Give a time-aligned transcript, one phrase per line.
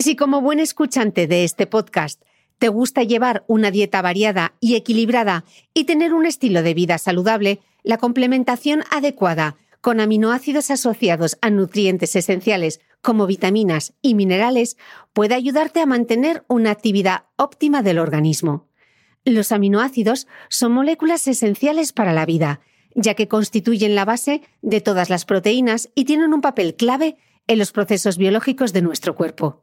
[0.00, 2.22] Si como buen escuchante de este podcast
[2.58, 7.60] te gusta llevar una dieta variada y equilibrada y tener un estilo de vida saludable,
[7.82, 14.78] la complementación adecuada con aminoácidos asociados a nutrientes esenciales como vitaminas y minerales
[15.12, 18.68] puede ayudarte a mantener una actividad óptima del organismo.
[19.26, 22.60] Los aminoácidos son moléculas esenciales para la vida,
[22.94, 27.58] ya que constituyen la base de todas las proteínas y tienen un papel clave en
[27.58, 29.62] los procesos biológicos de nuestro cuerpo.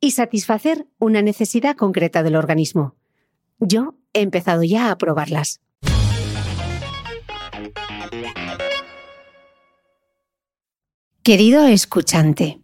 [0.00, 2.96] y satisfacer una necesidad concreta del organismo.
[3.58, 5.60] Yo he empezado ya a probarlas.
[11.22, 12.60] Querido escuchante,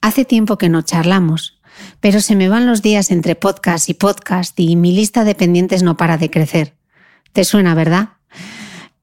[0.00, 1.60] hace tiempo que no charlamos,
[1.98, 5.82] pero se me van los días entre podcast y podcast y mi lista de pendientes
[5.82, 6.76] no para de crecer.
[7.32, 8.10] ¿Te suena, verdad?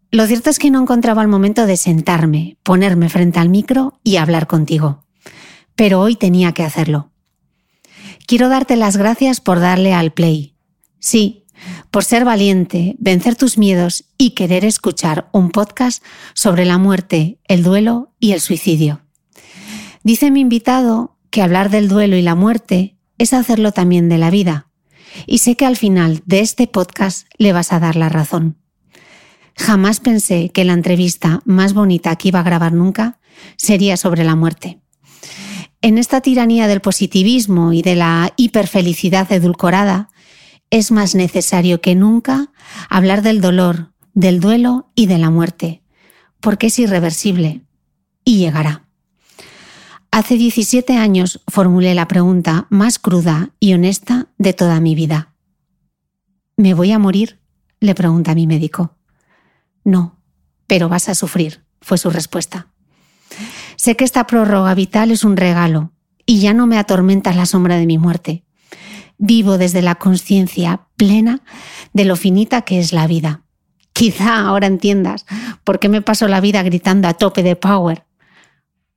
[0.10, 4.18] Lo cierto es que no encontraba el momento de sentarme, ponerme frente al micro y
[4.18, 5.04] hablar contigo.
[5.76, 7.11] Pero hoy tenía que hacerlo.
[8.32, 10.56] Quiero darte las gracias por darle al play.
[11.00, 11.44] Sí,
[11.92, 16.02] por ser valiente, vencer tus miedos y querer escuchar un podcast
[16.34, 19.02] sobre la muerte, el duelo y el suicidio.
[20.04, 24.30] Dice mi invitado que hablar del duelo y la muerte es hacerlo también de la
[24.30, 24.70] vida
[25.28, 28.56] y sé que al final de este podcast le vas a dar la razón.
[29.58, 33.20] Jamás pensé que la entrevista más bonita que iba a grabar nunca
[33.58, 34.80] sería sobre la muerte.
[35.84, 40.10] En esta tiranía del positivismo y de la hiperfelicidad edulcorada,
[40.70, 42.52] es más necesario que nunca
[42.88, 45.82] hablar del dolor, del duelo y de la muerte,
[46.40, 47.66] porque es irreversible
[48.24, 48.86] y llegará.
[50.12, 55.34] Hace 17 años formulé la pregunta más cruda y honesta de toda mi vida.
[56.58, 57.40] ¿Me voy a morir?
[57.80, 58.96] le pregunta mi médico.
[59.84, 60.20] No,
[60.68, 62.71] pero vas a sufrir, fue su respuesta.
[63.82, 65.92] Sé que esta prórroga vital es un regalo
[66.28, 68.46] y ya no me atormenta la sombra de mi muerte.
[69.18, 71.42] Vivo desde la conciencia plena
[71.92, 73.42] de lo finita que es la vida.
[73.92, 75.26] Quizá ahora entiendas
[75.64, 78.06] por qué me paso la vida gritando a tope de power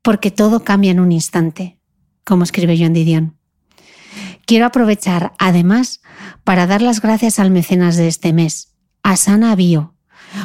[0.03, 1.79] porque todo cambia en un instante,
[2.23, 3.39] como escribe John Didion.
[4.45, 6.03] Quiero aprovechar, además,
[6.45, 9.94] para dar las gracias al mecenas de este mes, a Sana Bio,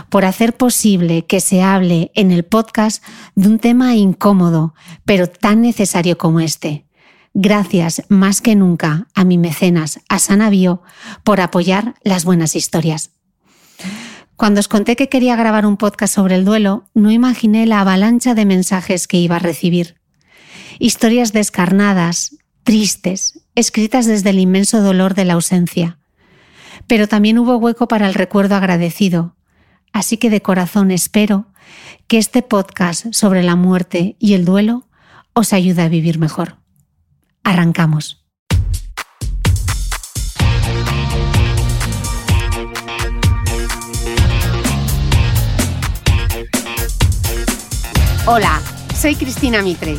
[0.09, 3.03] por hacer posible que se hable en el podcast
[3.35, 4.73] de un tema incómodo,
[5.05, 6.85] pero tan necesario como este.
[7.33, 10.81] Gracias más que nunca a mi mecenas, a Sana Bio,
[11.23, 13.11] por apoyar las buenas historias.
[14.35, 18.35] Cuando os conté que quería grabar un podcast sobre el duelo, no imaginé la avalancha
[18.35, 19.97] de mensajes que iba a recibir.
[20.79, 25.99] Historias descarnadas, tristes, escritas desde el inmenso dolor de la ausencia.
[26.87, 29.35] Pero también hubo hueco para el recuerdo agradecido.
[29.93, 31.47] Así que de corazón espero
[32.07, 34.87] que este podcast sobre la muerte y el duelo
[35.33, 36.57] os ayude a vivir mejor.
[37.43, 38.25] Arrancamos.
[48.25, 48.61] Hola,
[48.95, 49.97] soy Cristina Mitre,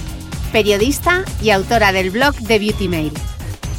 [0.52, 3.12] periodista y autora del blog de Beauty Mail.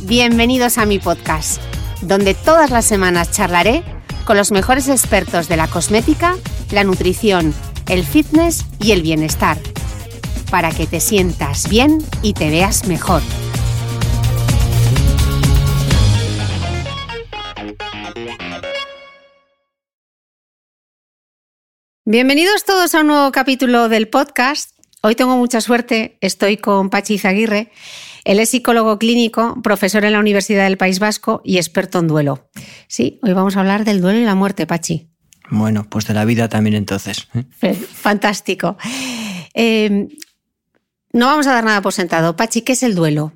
[0.01, 1.61] Bienvenidos a mi podcast,
[2.01, 6.35] donde todas las semanas charlaré con los mejores expertos de la cosmética,
[6.71, 7.53] la nutrición,
[7.87, 9.57] el fitness y el bienestar,
[10.49, 13.21] para que te sientas bien y te veas mejor.
[22.05, 24.71] Bienvenidos todos a un nuevo capítulo del podcast.
[25.01, 27.71] Hoy tengo mucha suerte, estoy con Pachi Zaguirre.
[28.23, 32.49] Él es psicólogo clínico, profesor en la Universidad del País Vasco y experto en duelo.
[32.87, 35.07] Sí, hoy vamos a hablar del duelo y la muerte, Pachi.
[35.49, 37.27] Bueno, pues de la vida también entonces.
[37.33, 37.73] ¿eh?
[37.73, 38.77] Fantástico.
[39.53, 40.07] Eh,
[41.13, 42.35] no vamos a dar nada por sentado.
[42.35, 43.33] Pachi, ¿qué es el duelo?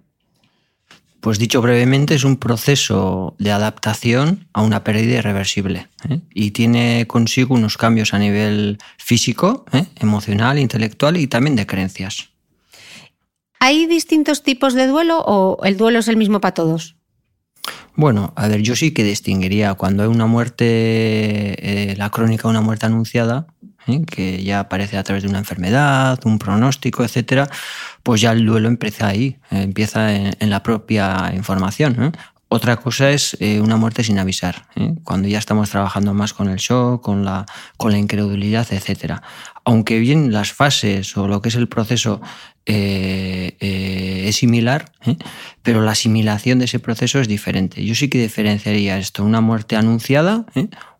[1.25, 6.19] Pues dicho brevemente, es un proceso de adaptación a una pérdida irreversible ¿eh?
[6.31, 9.85] y tiene consigo unos cambios a nivel físico, ¿eh?
[9.95, 12.29] emocional, intelectual y también de creencias.
[13.59, 16.95] ¿Hay distintos tipos de duelo o el duelo es el mismo para todos?
[17.95, 22.61] Bueno, a ver, yo sí que distinguiría cuando hay una muerte, eh, la crónica, una
[22.61, 23.47] muerte anunciada,
[23.87, 24.01] ¿eh?
[24.05, 27.47] que ya aparece a través de una enfermedad, un pronóstico, etcétera,
[28.03, 32.13] pues ya el duelo empieza ahí, empieza en, la propia información.
[32.47, 34.93] Otra cosa es eh, una muerte sin avisar, ¿eh?
[35.03, 37.45] cuando ya estamos trabajando más con el shock, con la,
[37.77, 39.15] con la incredulidad, etc.
[39.63, 42.21] Aunque bien las fases o lo que es el proceso
[42.65, 44.91] es similar,
[45.61, 47.85] pero la asimilación de ese proceso es diferente.
[47.85, 50.45] Yo sí que diferenciaría esto, una muerte anunciada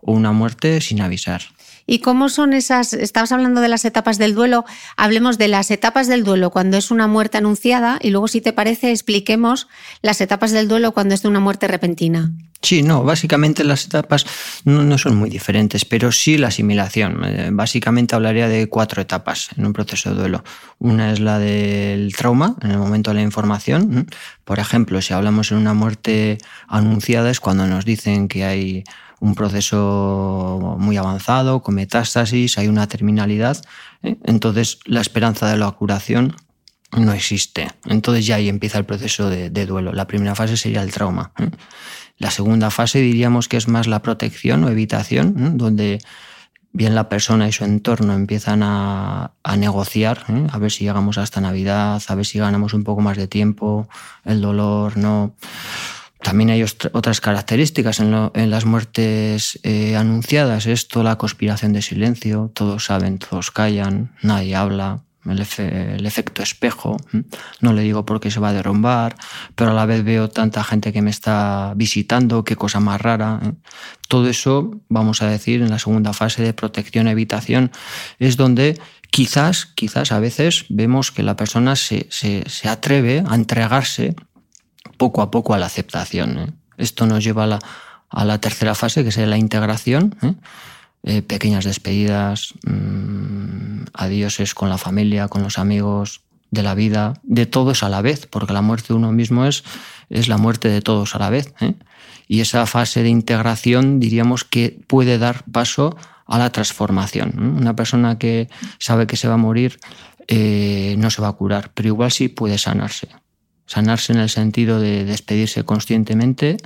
[0.02, 1.42] o una muerte sin avisar.
[1.88, 2.94] ¿Y cómo son esas?
[2.94, 4.66] Estabas hablando de las etapas del duelo.
[4.98, 8.54] Hablemos de las etapas del duelo cuando es una muerte anunciada y luego, si te
[8.54, 9.68] parece, expliquemos
[10.02, 12.32] las etapas del duelo cuando es de una muerte repentina.
[12.66, 14.26] Sí, no, básicamente las etapas
[14.64, 17.24] no, son muy diferentes, pero sí la asimilación.
[17.24, 20.44] Eh, básicamente hablaría de cuatro etapas en un proceso de duelo.
[20.80, 24.08] Una es la del trauma, en el momento de la información.
[24.44, 28.84] Por ejemplo, si hablamos en una muerte anunciada es cuando nos dicen que hay
[29.20, 33.64] un proceso muy avanzado, con metástasis, hay una terminalidad,
[34.02, 34.18] ¿eh?
[34.24, 36.36] entonces la esperanza de la curación
[36.98, 37.68] no existe.
[37.86, 39.94] Entonces ya ahí empieza el proceso de, duelo.
[39.94, 41.32] La primera fase sería el trauma.
[42.16, 42.18] ¿Eh?
[42.18, 45.50] La segunda fase diríamos que es más la protección o evitación, ¿eh?
[45.54, 46.00] donde
[46.76, 52.02] bien la persona y su entorno empiezan a, negociar, a ver si llegamos hasta Navidad,
[52.06, 53.88] a ver si ganamos un poco más de tiempo,
[54.26, 55.36] el dolor, no.
[56.22, 60.66] También hay otras características en, las muertes eh, anunciadas.
[60.66, 66.98] Esto, la conspiración de silencio, todos saben, todos callan, nadie habla, el, efecto espejo.
[67.62, 69.16] No le digo por qué se va a derrumbar,
[69.56, 73.40] pero a la vez veo tanta gente que me está visitando, qué cosa más rara.
[73.44, 73.52] ¿eh?
[74.08, 77.72] Todo eso, vamos a decir, en la segunda fase de protección evitación,
[78.20, 78.80] es donde
[79.12, 84.16] quizás, quizás a veces vemos que la persona se, se atreve a entregarse
[84.98, 86.38] poco a poco a la aceptación.
[86.38, 86.54] ¿eh?
[86.78, 87.60] Esto nos lleva
[88.10, 90.16] a la, tercera fase, que sería la integración.
[91.04, 91.22] ¿eh?
[91.22, 96.22] Pequeñas despedidas, mmm, adioses con la familia, con los amigos,
[96.56, 99.64] de la vida, de todos a la vez, porque la muerte de uno mismo es,
[100.10, 101.54] es la muerte de todos a la vez.
[102.28, 105.96] Y esa fase de integración diríamos que puede dar paso
[106.26, 107.58] a la transformación.
[107.60, 108.50] Una persona que
[108.80, 109.80] sabe que se va a morir
[110.28, 113.10] no se va a curar, pero igual sí puede sanarse.
[113.68, 116.58] Sanarse en el sentido de despedirse conscientemente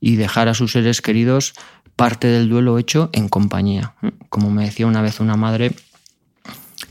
[0.00, 1.54] y dejar a sus seres queridos
[1.96, 3.94] parte del duelo hecho en compañía.
[4.28, 5.72] Como me decía una vez una madre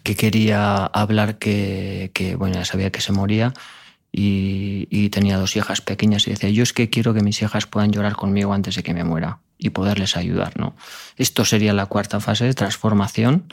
[0.07, 3.53] que quería hablar que, bueno, ya sabía que se moría
[4.09, 7.91] y, tenía dos hijas pequeñas y decía, yo es que quiero que mis hijas puedan
[7.91, 10.57] llorar conmigo antes de que me muera y poderles ayudar.
[10.57, 10.75] ¿no?
[11.17, 13.51] Esto sería la cuarta fase de transformación,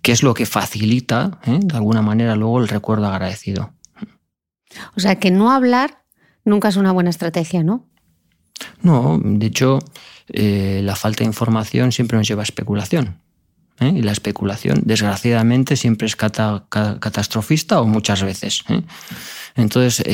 [0.00, 1.58] que es lo que facilita, ¿eh?
[1.60, 3.74] de alguna manera, luego el recuerdo agradecido.
[4.96, 6.02] O sea que no hablar
[6.46, 7.86] nunca es una buena estrategia, ¿no?
[8.80, 9.80] No, de hecho,
[10.28, 13.20] eh, la falta de información siempre nos lleva a especulación.
[13.80, 13.92] ¿Eh?
[13.96, 18.62] Y la especulación, desgraciadamente, siempre es catastrofista o muchas veces.
[18.68, 18.82] ¿eh?
[19.56, 20.04] Entonces,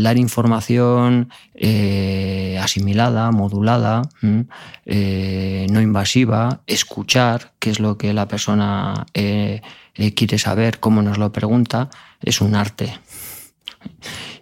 [0.00, 1.30] dar información
[2.60, 11.18] asimilada, modulada, no invasiva, escuchar qué es lo que la persona quiere saber, cómo nos
[11.18, 11.90] lo pregunta,
[12.22, 12.98] es un arte.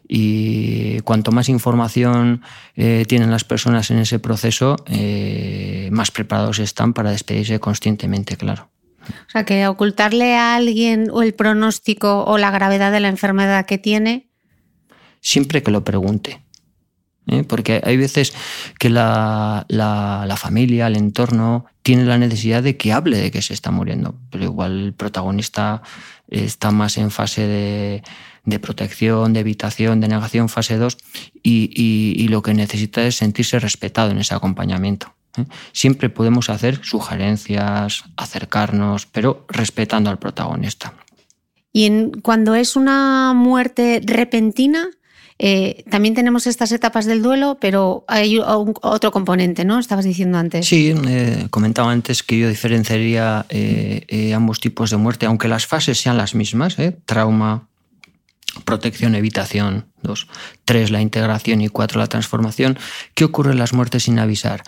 [0.07, 2.43] Y cuanto más información
[2.77, 8.71] eh, tienen las personas en ese proceso, eh, más preparados están para despedirse conscientemente, claro.
[9.09, 13.67] O sea, que ocultarle a alguien o el pronóstico o la gravedad de la enfermedad
[13.67, 14.29] que tiene.
[15.21, 16.43] Siempre que lo pregunte.
[17.27, 17.45] ¿eh?
[17.45, 18.33] Porque hay veces
[18.79, 23.55] que la, la, familia, el entorno, tiene la necesidad de que hable de que se
[23.55, 24.17] está muriendo.
[24.31, 25.83] Pero igual el protagonista
[26.29, 28.03] está más en fase de
[28.45, 30.99] de protección, de evitación, de negación fase 2
[31.43, 35.15] y, lo que necesita es sentirse respetado en ese acompañamiento.
[35.37, 35.45] ¿eh?
[35.73, 40.95] Siempre podemos hacer sugerencias, acercarnos, pero respetando al protagonista.
[41.73, 44.89] Y en, cuando es una muerte repentina,
[45.39, 49.81] eh, también tenemos estas etapas del duelo, pero hay otro componente, ¿no?
[49.81, 50.67] Estabas diciendo antes.
[50.67, 53.47] Sí, eh, comentaba antes que yo diferenciaría
[54.35, 57.69] ambos tipos de muerte, aunque las fases sean las mismas, trauma,
[58.65, 60.29] protección, evitación, dos,
[60.65, 62.79] tres, la integración y cuatro, la transformación.
[63.15, 64.63] ¿Qué ocurre en las muertes sin avisar?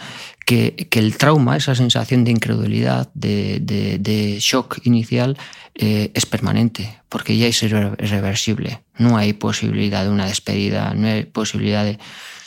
[0.44, 5.36] Que, el trauma, esa sensación de incredulidad, de, shock inicial,
[5.74, 8.82] eh, es permanente, porque ya es irreversible.
[8.96, 11.84] No hay posibilidad de una despedida, no hay posibilidad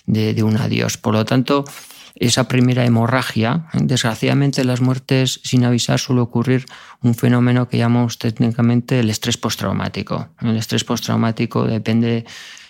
[0.05, 0.98] de, de un adiós.
[0.98, 1.65] Por lo tanto,
[2.19, 3.65] esa primera hemorragia.
[3.73, 6.65] Desgraciadamente, en las muertes sin avisar suele ocurrir
[7.01, 10.27] un fenómeno que llamamos técnicamente el estrés postraumático.
[10.41, 12.25] El estrés postraumático depende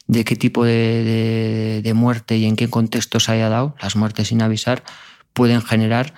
[0.08, 3.75] de qué tipo de, muerte y en qué contexto se haya dado.
[3.82, 4.84] Las muertes sin avisar
[5.34, 6.13] pueden generar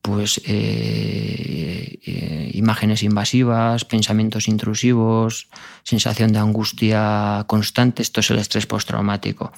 [0.00, 5.48] pues eh, eh, imágenes invasivas, pensamientos intrusivos,
[5.82, 8.02] sensación de angustia constante.
[8.02, 9.52] Esto es el estrés postraumático.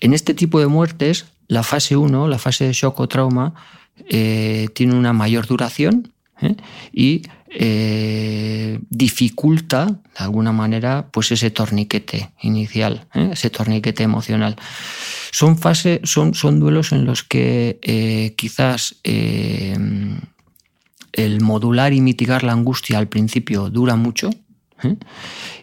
[0.00, 3.54] En este tipo de muertes, la fase 1, la fase de shock o trauma,
[4.08, 6.56] eh, tiene una mayor duración ¿eh?
[6.92, 14.56] y eh, dificulta de alguna manera pues ese torniquete inicial, ese torniquete emocional.
[15.32, 20.20] Son, fase, son, son duelos en los que quizás el
[21.40, 24.30] modular y mitigar la angustia al principio dura mucho,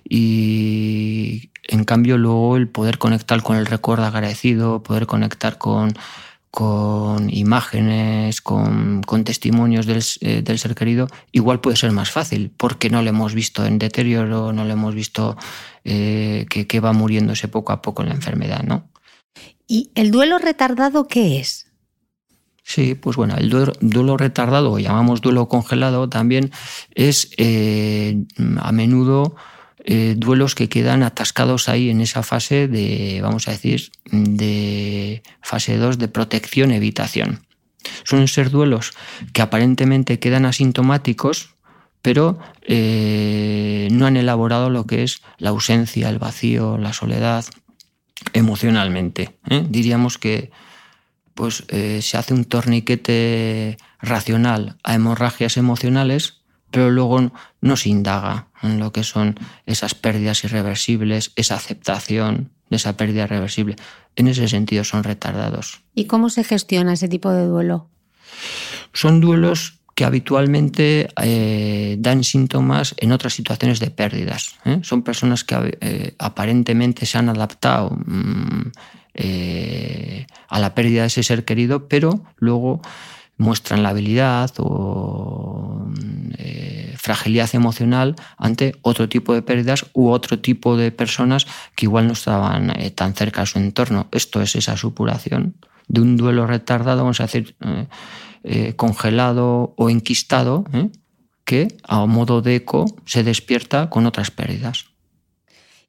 [0.08, 5.94] y en cambio luego el poder conectar con el recuerdo agradecido, poder conectar con,
[6.58, 9.86] con imágenes, con, testimonios
[10.22, 13.78] eh, del, ser querido, igual puede ser más fácil, porque no lo hemos visto en
[13.78, 15.38] deterioro, no lo hemos visto
[15.84, 18.90] eh, que, va muriéndose poco a poco en la enfermedad, ¿no?
[19.68, 21.67] ¿Y el duelo retardado qué es?
[22.68, 26.52] Sí, pues bueno, el duelo, retardado, o llamamos duelo congelado, también
[26.96, 28.26] es eh,
[28.58, 29.38] a menudo
[29.86, 35.78] eh, duelos que quedan atascados ahí en esa fase de, vamos a decir, de fase
[35.78, 37.48] 2 de protección, evitación.
[38.04, 38.92] Suelen ser duelos
[39.32, 41.56] que aparentemente quedan asintomáticos,
[42.02, 47.46] pero eh, no han elaborado lo que es la ausencia, el vacío, la soledad
[48.34, 49.38] emocionalmente.
[49.70, 50.52] Diríamos que
[51.38, 56.42] pues, se hace un torniquete racional a hemorragias emocionales,
[56.72, 62.76] pero luego no se indaga en lo que son esas pérdidas irreversibles, esa aceptación de
[62.76, 63.76] esa pérdida irreversible.
[64.16, 65.82] En ese sentido son retardados.
[65.94, 67.88] ¿Y cómo se gestiona ese tipo de duelo?
[68.94, 74.56] Son duelos que habitualmente eh, dan síntomas en otras situaciones de pérdidas.
[74.66, 74.80] ¿eh?
[74.84, 77.98] Son personas que eh, aparentemente se han adaptado
[79.18, 82.82] mm, a la pérdida de ese ser querido, pero luego
[83.38, 85.88] muestran la habilidad o
[86.38, 91.46] eh, fragilidad emocional ante otro tipo de pérdidas u otro tipo de personas
[91.76, 94.08] que igual no estaban eh, tan cerca a su entorno.
[94.12, 95.56] Esto es esa supuración
[95.88, 97.56] de un duelo retardado, vamos a decir,
[98.44, 100.66] eh, congelado o enquistado,
[101.46, 104.88] que a modo de eco se despierta con otras pérdidas.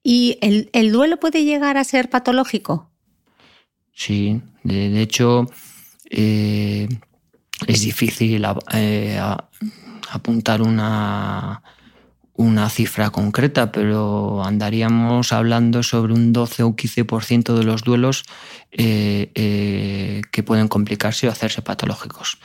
[0.04, 2.87] ¿Y el, duelo puede llegar a ser patológico?
[3.98, 5.50] Sí, de, hecho,
[7.66, 9.20] es difícil eh,
[10.10, 11.64] apuntar una,
[12.34, 18.22] una cifra concreta, pero andaríamos hablando sobre un 12 o 15% de los duelos
[18.70, 22.38] eh, eh, que pueden complicarse o hacerse patológicos.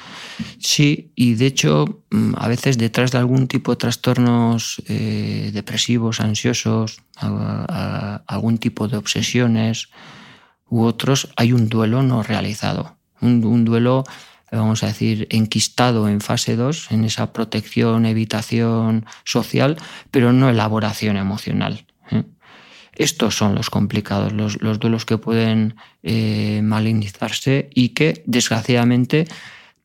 [0.57, 7.03] Sí, y de hecho, mm, a veces detrás de algún tipo de trastornos depresivos, ansiosos,
[8.25, 9.89] algún tipo de obsesiones
[10.73, 14.03] u otros, hay un duelo no realizado, un, un duelo
[14.57, 19.77] vamos a decir, enquistado en fase 2, en esa protección, evitación social,
[20.11, 21.85] pero no elaboración emocional.
[22.11, 22.23] ¿eh?
[22.95, 29.27] Estos son los complicados, los, duelos que pueden eh, malignizarse y que, desgraciadamente,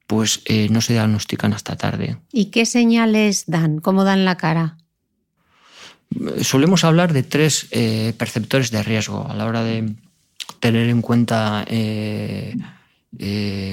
[0.06, 2.18] pues eh, no se diagnostican hasta tarde.
[2.32, 3.78] ¿Y qué señales dan?
[3.78, 4.76] ¿Cómo dan la cara?
[6.42, 7.68] Solemos hablar de tres
[8.16, 9.94] perceptores de riesgo a la hora de
[10.60, 12.56] tener en cuenta eh,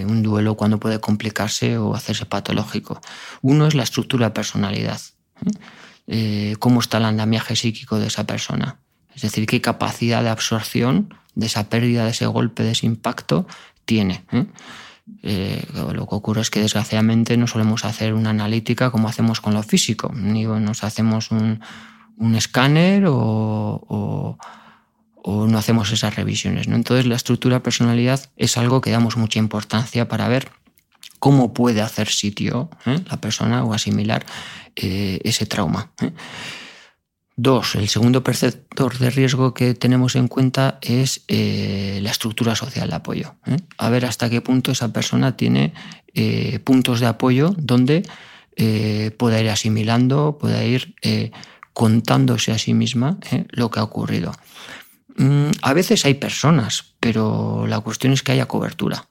[0.07, 3.01] un duelo cuando puede complicarse o hacerse patológico.
[3.41, 5.01] Uno es la estructura de personalidad.
[5.45, 5.51] ¿eh?
[6.07, 8.79] Eh, cómo está el andamiaje psíquico de esa persona.
[9.13, 13.47] Es decir, qué capacidad de absorción de esa pérdida, de ese golpe, de ese impacto
[13.85, 14.23] tiene.
[15.21, 19.63] lo que ocurre es que desgraciadamente no solemos hacer una analítica como hacemos con lo
[19.63, 21.61] físico, ni nos hacemos un,
[22.35, 24.37] escáner o o
[25.25, 26.67] no hacemos esas revisiones.
[26.67, 26.75] ¿no?
[26.75, 30.51] Entonces la estructura personalidad es algo que damos mucha importancia para ver
[31.19, 32.99] cómo puede hacer sitio ¿eh?
[33.09, 34.25] la persona o asimilar
[34.75, 35.91] eh, ese trauma.
[36.01, 36.11] ¿eh?
[37.35, 42.95] Dos, el segundo perceptor de riesgo que tenemos en cuenta es la estructura social de
[42.95, 43.35] apoyo.
[43.77, 45.73] A ver hasta qué punto esa persona tiene
[46.63, 48.03] puntos de apoyo donde
[49.17, 50.95] pueda ir asimilando, pueda ir
[51.73, 53.17] contándose a sí misma
[53.49, 54.31] lo que ha ocurrido.
[55.15, 59.07] Mm, a veces hay personas, pero la cuestión es que haya cobertura.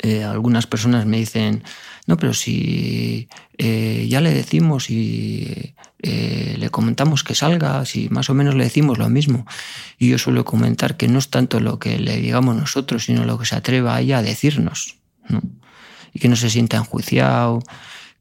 [0.00, 1.64] Eh, algunas personas me dicen,
[2.06, 8.30] no, pero si eh, ya le decimos y eh, le comentamos que salga, si más
[8.30, 9.46] o menos le decimos lo mismo.
[9.98, 13.38] Y yo suelo comentar que no es tanto lo que le digamos nosotros, sino lo
[13.38, 14.96] que se atreva a ella a decirnos.
[16.12, 17.62] Y que no se sienta enjuiciado,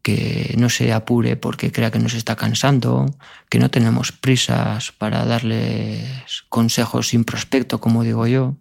[0.07, 3.13] que no se apure porque crea que nos está cansando,
[3.49, 8.55] que no tenemos prisas para darles consejos sin prospecto, como digo yo,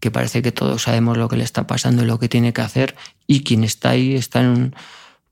[0.00, 2.60] que parece que todos sabemos lo que le está pasando y lo que tiene que
[2.60, 2.96] hacer
[3.28, 4.74] y quien está ahí está en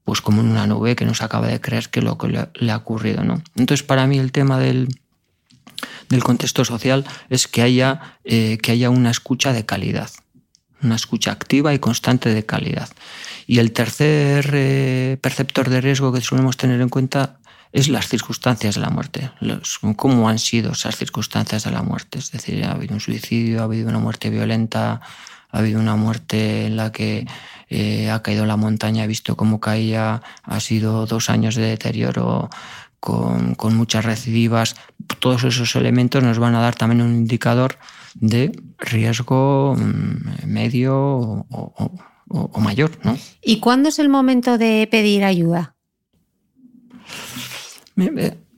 [0.04, 2.70] pues como en una nube que no se acaba de creer que lo que le,
[2.70, 3.42] ha ocurrido, ¿no?
[3.56, 4.96] Entonces para mí el tema del,
[6.08, 10.10] del contexto social es que haya, eh, que haya una escucha de calidad,
[10.80, 12.90] una escucha activa y constante de calidad.
[13.50, 17.40] Y el tercer eh, perceptor de riesgo que solemos tener en cuenta
[17.72, 19.28] es las circunstancias de la muerte,
[19.96, 22.20] cómo han sido esas circunstancias de la muerte.
[22.20, 25.00] Es decir, ha habido un suicidio, ha habido una muerte violenta,
[25.50, 27.26] ha habido una muerte en la que
[27.68, 32.50] eh, ha caído la montaña, ha visto cómo caía, ha sido dos años de deterioro
[33.00, 34.76] con, muchas recidivas.
[35.18, 37.78] Todos esos elementos nos van a dar también un indicador
[38.14, 40.94] de riesgo mm, medio
[41.50, 41.90] o,
[42.58, 42.92] mayor.
[43.02, 43.16] ¿no?
[43.42, 45.74] ¿Y cuándo es el momento de pedir ayuda?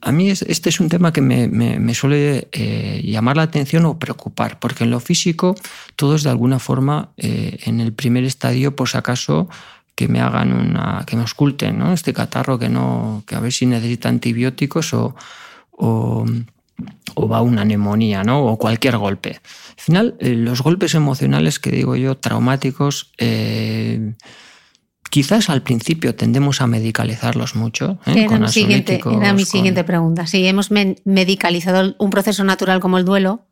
[0.01, 4.59] A mí este es un tema que me, suele eh, llamar la atención o preocupar,
[4.59, 5.55] porque en lo físico
[5.95, 9.49] todos de alguna forma eh, en el primer estadio, por si acaso,
[9.95, 11.93] que me hagan una, que me oculten ¿no?
[11.93, 15.15] este catarro, que no, que a ver si necesita antibióticos o,
[15.71, 16.25] o,
[17.17, 18.45] va una neumonía, ¿no?
[18.45, 19.39] O cualquier golpe.
[19.77, 23.11] Al final, eh, los golpes emocionales que digo yo, traumáticos,
[25.13, 27.99] Quizás al principio tendemos a medicalizarlos mucho.
[28.07, 28.25] ¿eh?
[28.25, 30.25] Era, mi siguiente, era mi siguiente pregunta.
[30.25, 33.45] Si hemos medicalizado un proceso natural como el duelo,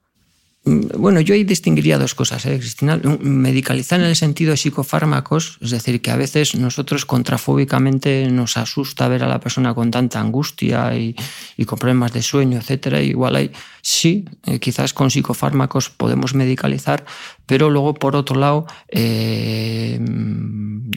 [0.63, 3.00] bueno, yo ahí distinguiría dos cosas, ¿eh, Cristina.
[3.20, 9.08] Medicalizar en el sentido de psicofármacos, es decir, que a veces nosotros contrafóbicamente nos asusta
[9.08, 11.15] ver a la persona con tanta angustia y,
[11.65, 13.01] con problemas de sueño, etcétera.
[13.01, 13.51] Igual hay,
[13.82, 17.06] sí, eh, quizás con psicofármacos podemos medicalizar,
[17.46, 20.00] pero luego, por otro lado, eh,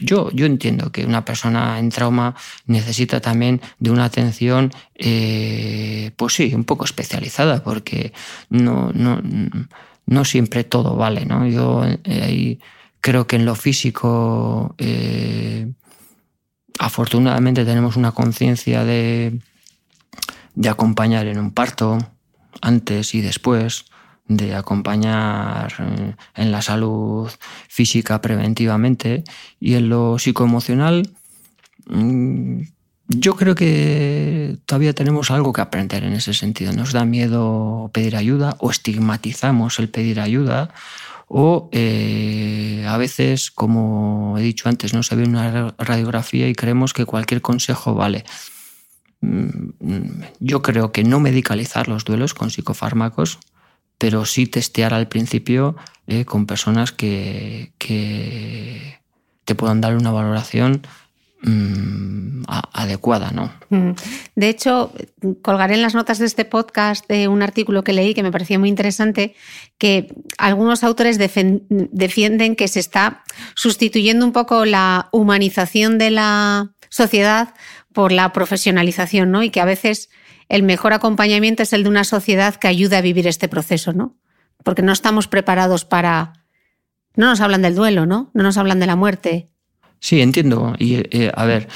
[0.01, 6.33] yo, yo entiendo que una persona en trauma necesita también de una atención, eh, pues
[6.33, 8.13] sí, un poco especializada, porque
[8.49, 9.21] no, no,
[10.05, 11.25] no siempre todo vale.
[11.25, 11.47] ¿no?
[11.47, 12.59] Yo ahí
[13.01, 14.75] creo que en lo físico,
[16.79, 19.39] afortunadamente, tenemos una conciencia de,
[20.55, 21.97] de acompañar en un parto,
[22.61, 23.85] antes y después
[24.27, 27.31] de acompañar eh, en la salud
[27.67, 29.23] física preventivamente
[29.59, 31.09] y en lo psicoemocional
[31.87, 32.61] mm,
[33.07, 36.73] yo creo que todavía tenemos algo que aprender en ese sentido.
[36.73, 40.73] Nos da miedo pedir ayuda o estigmatizamos el pedir ayuda
[41.27, 46.93] o eh, a veces, como he dicho antes, no se ve una radiografía y creemos
[46.93, 48.25] que cualquier consejo vale.
[49.25, 53.39] Mm, yo creo que no medicalizar los duelos con psicofármacos
[53.97, 55.75] pero sí testear al principio
[56.07, 57.71] eh, con personas que,
[59.45, 60.81] te puedan dar una valoración
[61.43, 63.53] mm, adecuada, ¿no?
[63.69, 63.91] Mm.
[64.35, 64.91] De hecho,
[65.43, 68.59] colgaré en las notas de este podcast de un artículo que leí que me pareció
[68.59, 69.35] muy interesante,
[69.77, 73.23] que algunos autores defienden que se está
[73.55, 77.53] sustituyendo un poco la humanización de la sociedad
[77.95, 79.41] por la profesionalización, ¿no?
[79.41, 80.09] Y que a veces
[80.49, 84.17] el mejor acompañamiento es el de una sociedad que ayude a vivir este proceso, ¿no?
[84.63, 86.45] Porque no estamos preparados para...
[87.15, 88.29] No nos hablan del duelo, ¿no?
[88.33, 89.49] No nos hablan de la muerte.
[90.01, 90.75] Sí, entiendo.
[90.77, 91.69] Y eh, a ver,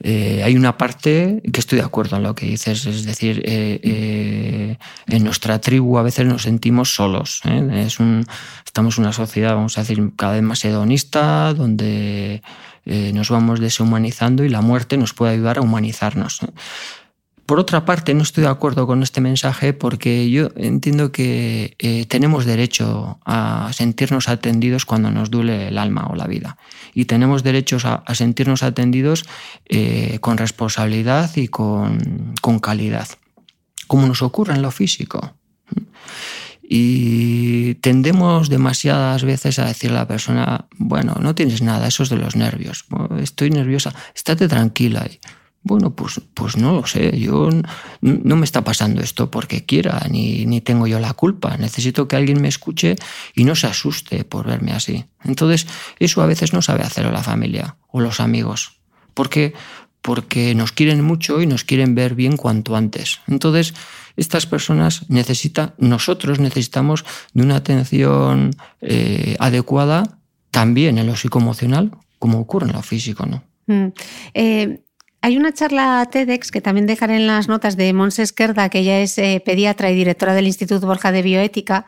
[0.00, 4.78] eh, hay una parte que estoy de acuerdo en lo que dices, es decir, eh,
[5.08, 7.40] en nuestra tribu a veces nos sentimos solos.
[7.72, 8.24] Es un,
[8.64, 12.40] estamos en una sociedad, vamos a decir, cada vez más hedonista, donde
[12.86, 16.40] nos vamos deshumanizando y la muerte nos puede ayudar a humanizarnos.
[17.46, 22.04] Por otra parte, no estoy de acuerdo con este mensaje porque yo entiendo que eh,
[22.06, 26.58] tenemos derecho a sentirnos atendidos cuando nos duele el alma o la vida.
[26.92, 29.26] Y tenemos derecho a, sentirnos atendidos
[29.66, 33.06] eh, con responsabilidad y con, calidad,
[33.86, 35.36] como nos ocurre en lo físico.
[36.68, 42.08] Y tendemos demasiadas veces a decirle a la persona, bueno, no tienes nada, eso es
[42.08, 42.86] de los nervios,
[43.20, 45.06] estoy nerviosa, estate tranquila.
[45.62, 47.50] Bueno, pues, pues no lo sé, yo
[48.00, 51.56] no me está pasando esto porque quiera, ni, ni, tengo yo la culpa.
[51.56, 52.96] Necesito que alguien me escuche
[53.34, 55.04] y no se asuste por verme así.
[55.24, 55.66] Entonces,
[55.98, 58.78] eso a veces no sabe hacerlo la familia o los amigos,
[59.12, 59.54] porque,
[60.02, 63.20] porque nos quieren mucho y nos quieren ver bien cuanto antes.
[63.26, 63.74] Entonces,
[64.16, 68.50] estas personas necesitan, nosotros necesitamos de una atención
[68.80, 70.18] eh, adecuada
[70.50, 73.42] también en lo psicoemocional, como ocurre en lo físico, ¿no?
[73.66, 73.92] Mm.
[74.34, 74.80] Eh,
[75.22, 79.00] hay una charla TEDx que también dejaré en las notas de Monse Esquerda, que ella
[79.00, 81.86] es eh, pediatra y directora del Instituto Borja de Bioética,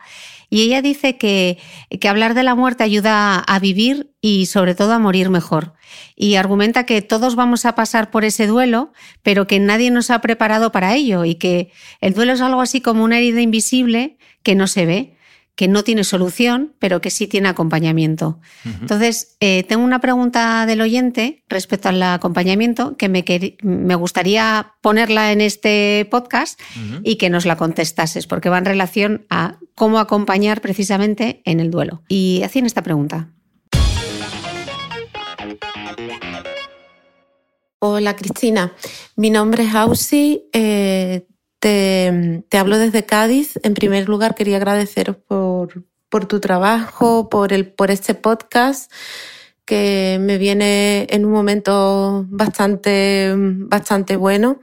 [0.49, 1.57] y ella dice que,
[1.99, 5.73] que, hablar de la muerte ayuda a vivir y sobre todo a morir mejor.
[6.15, 10.21] Y argumenta que todos vamos a pasar por ese duelo, pero que nadie nos ha
[10.21, 14.55] preparado para ello y que el duelo es algo así como una herida invisible que
[14.55, 15.18] no se ve
[15.55, 18.39] que no tiene solución, pero que sí tiene acompañamiento.
[18.63, 23.25] Entonces, eh, tengo una pregunta del oyente respecto al acompañamiento que me,
[23.61, 26.59] me gustaría ponerla en este podcast
[27.03, 31.71] y que nos la contestases, porque va en relación a cómo acompañar precisamente en el
[31.71, 32.03] duelo.
[32.07, 33.29] Y hacían esta pregunta.
[37.81, 38.73] Hola Cristina,
[39.15, 41.25] mi nombre es Ausi, eh,
[41.59, 43.59] te, hablo desde Cádiz.
[43.63, 48.91] En primer lugar, quería agradeceros por, tu trabajo, por, el, por este podcast
[49.65, 54.59] que me viene en un momento bastante, bastante bueno.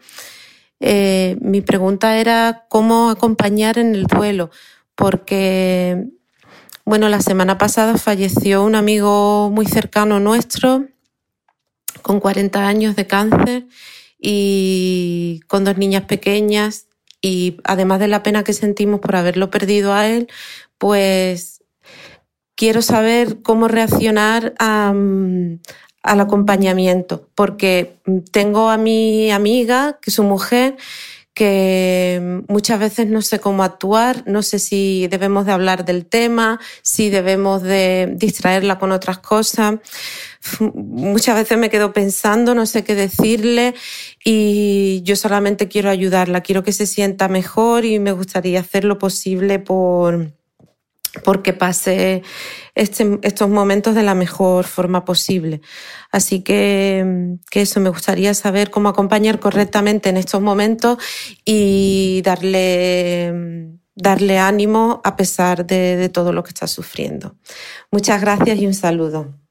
[0.81, 4.51] Eh, mi pregunta era cómo acompañar en el duelo,
[4.95, 6.09] porque,
[6.85, 10.87] bueno, la semana pasada falleció un amigo muy cercano nuestro
[12.03, 13.67] con 40 años de cáncer
[14.19, 16.86] y con dos niñas pequeñas
[17.21, 20.29] y además de la pena que sentimos por haberlo perdido a él,
[20.79, 21.65] pues
[22.55, 25.61] quiero saber cómo reaccionar al
[26.03, 27.99] acompañamiento, porque
[28.33, 30.77] tengo a mi amiga, que es su mujer,
[31.35, 36.59] que muchas veces no sé cómo actuar, no sé si debemos de hablar del tema,
[36.81, 39.75] si debemos de distraerla con otras cosas.
[40.61, 43.75] Muchas veces me quedo pensando, no sé qué decirle
[44.25, 48.99] y yo solamente quiero ayudarla, quiero que se sienta mejor y me gustaría hacer lo
[48.99, 50.33] posible por
[51.25, 52.23] porque pase
[52.75, 55.61] este, estos momentos de la mejor forma posible.
[56.11, 60.99] Así que, eso, me gustaría saber cómo acompañar correctamente en estos momentos
[61.45, 67.37] y darle, darle ánimo a pesar de todo lo que está sufriendo.
[67.91, 69.46] Muchas gracias y un saludo.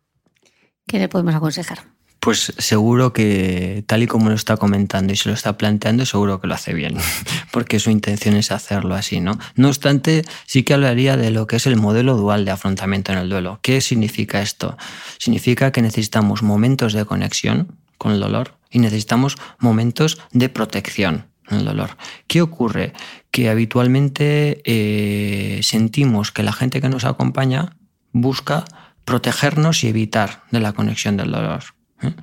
[0.87, 1.83] ¿Qué le podemos aconsejar?
[2.19, 6.41] Pues seguro que tal y como lo está comentando y se lo está planteando, seguro
[6.41, 6.97] que lo hace bien,
[7.51, 9.37] porque su intención es hacerlo así, ¿no?
[9.55, 13.19] No obstante, sí que hablaría de lo que es el modelo dual de afrontamiento en
[13.19, 13.59] el duelo.
[13.61, 14.75] ¿Qué significa esto?
[15.19, 21.57] Significa que necesitamos momentos de conexión con el dolor y necesitamos momentos de protección en
[21.57, 21.97] el dolor.
[22.25, 22.93] ¿Qué ocurre?
[23.29, 27.75] Que habitualmente eh, sentimos que la gente que nos acompaña
[28.11, 28.65] busca
[29.05, 31.63] protegernos y evitar de la conexión del dolor.
[32.01, 32.13] ¿eh?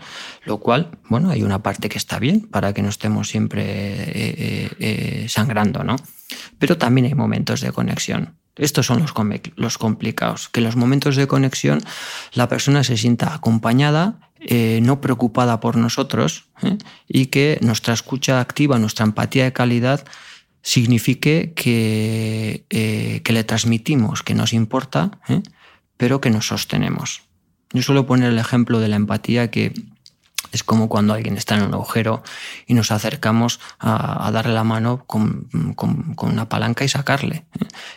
[0.44, 4.70] Lo cual, bueno, hay una parte que está bien para que no estemos siempre eh,
[4.78, 5.96] eh, sangrando, ¿no?
[6.58, 8.36] Pero también hay momentos de conexión.
[8.56, 9.14] Estos son los,
[9.56, 11.80] los complicados, que en los momentos de conexión
[12.34, 14.18] la persona se sienta acompañada,
[14.82, 16.50] no preocupada por nosotros
[17.06, 20.04] y que nuestra escucha activa, nuestra empatía de calidad
[20.62, 25.12] signifique que, que le transmitimos que nos importa,
[26.02, 27.22] pero que nos sostenemos.
[27.72, 29.72] Yo suelo poner el ejemplo de la empatía que
[30.50, 32.24] es como cuando alguien está en un agujero
[32.66, 37.44] y nos acercamos a, darle la mano con, una palanca y sacarle.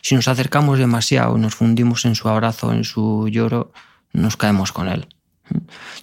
[0.04, 3.74] Si nos acercamos demasiado, nos fundimos en su abrazo, en su lloro,
[4.13, 5.08] nos caemos con él.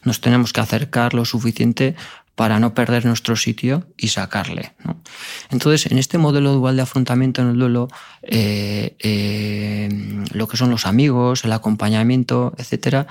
[0.02, 1.94] Nos tenemos que acercar lo suficiente
[2.34, 4.72] para no perder nuestro sitio y sacarle.
[5.50, 7.88] Entonces, en este modelo dual de afrontamiento en el duelo,
[8.22, 9.88] eh, eh,
[10.32, 13.06] lo que son los amigos, el acompañamiento, etcétera,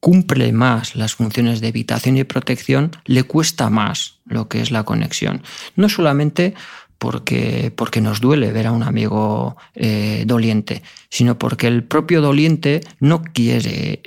[0.00, 4.84] cumple más las funciones de evitación y protección, le cuesta más lo que es la
[4.84, 5.42] conexión.
[5.74, 6.54] No solamente
[6.98, 12.82] porque, porque nos duele ver a un amigo eh, doliente, sino porque el propio doliente
[13.00, 14.02] no quiere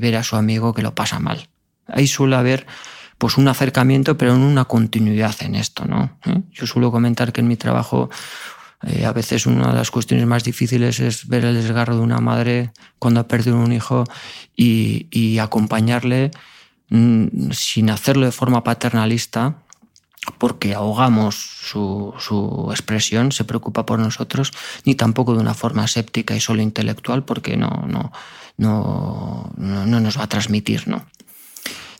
[0.00, 1.48] ver a su amigo que lo pasa mal.
[1.86, 2.66] Ahí suele haber
[3.18, 5.84] pues un acercamiento, pero en una continuidad en esto.
[5.84, 6.18] ¿no?
[6.52, 8.10] Yo suelo comentar que en mi trabajo
[8.86, 12.20] eh, a veces una de las cuestiones más difíciles es ver el desgarro de una
[12.20, 14.04] madre cuando ha perdido un hijo
[14.56, 16.30] y, acompañarle
[16.90, 19.56] mm, sin hacerlo de forma paternalista,
[20.38, 24.52] porque ahogamos su, expresión, se preocupa por nosotros,
[24.84, 28.12] ni tampoco de una forma séptica y solo intelectual, porque no, no,
[28.56, 30.88] no, no nos va a transmitir.
[30.88, 31.06] ¿no?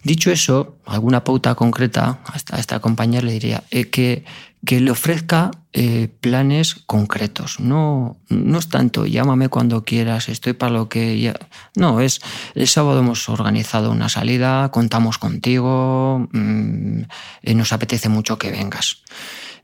[0.05, 4.27] Dicho eso, alguna pauta concreta a esta, compañera le diría eh, que,
[4.67, 7.59] que le ofrezca eh, planes concretos.
[7.59, 11.19] No, no es tanto llámame cuando quieras, estoy para lo que...
[11.19, 11.35] Ya...
[11.75, 12.21] No, es
[12.55, 17.01] el sábado hemos organizado una salida, contamos contigo, mm,
[17.43, 19.03] eh, nos apetece mucho que vengas.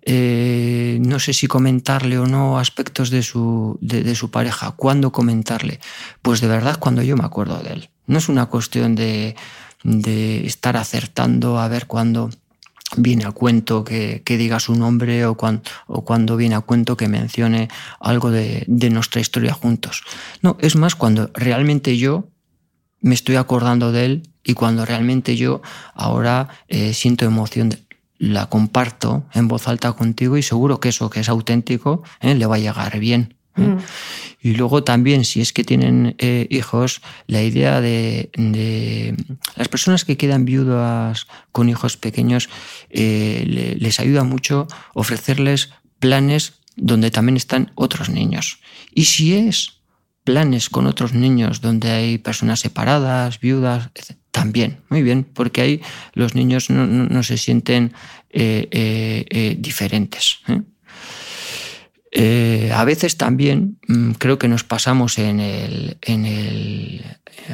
[0.07, 4.71] no sé si comentarle o no aspectos de su, de su pareja.
[4.71, 5.81] ¿Cuándo comentarle?
[6.23, 7.91] Pues de verdad cuando yo me acuerdo de él.
[8.07, 9.37] No es una cuestión de
[9.83, 12.31] de estar acertando a ver cuándo
[12.97, 15.37] viene a cuento que, diga su nombre o,
[15.87, 17.69] o, cuando viene a cuento que mencione
[18.01, 20.03] algo de, nuestra historia juntos.
[20.43, 22.29] No, es más cuando realmente yo
[23.01, 25.63] me estoy acordando de él y cuando realmente yo
[25.95, 27.71] ahora eh, siento emoción,
[28.19, 32.47] la comparto en voz alta contigo y seguro que eso que es auténtico eh, le
[32.47, 33.79] va a llegar bien Mm.
[34.43, 38.31] Y luego también, si es que tienen eh, hijos, la idea de,
[39.57, 42.49] las personas que quedan viudas con hijos pequeños,
[42.89, 48.61] eh, les ayuda mucho ofrecerles planes donde también están otros niños.
[48.95, 49.81] Y si es
[50.25, 53.91] planes con otros niños donde hay personas separadas, viudas,
[54.31, 55.83] también, muy bien, porque ahí
[56.15, 57.93] los niños no, se sienten
[58.31, 60.39] eh, diferentes.
[62.13, 67.05] Eh, a veces también mm, creo que nos pasamos en el, en el,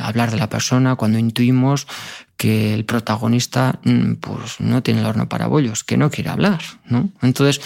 [0.01, 1.87] hablar de la persona cuando intuimos
[2.37, 6.61] que el protagonista mm, pues, no tiene el horno para bollos, que no quiere hablar.
[6.87, 7.11] ¿no?
[7.23, 7.61] Entonces,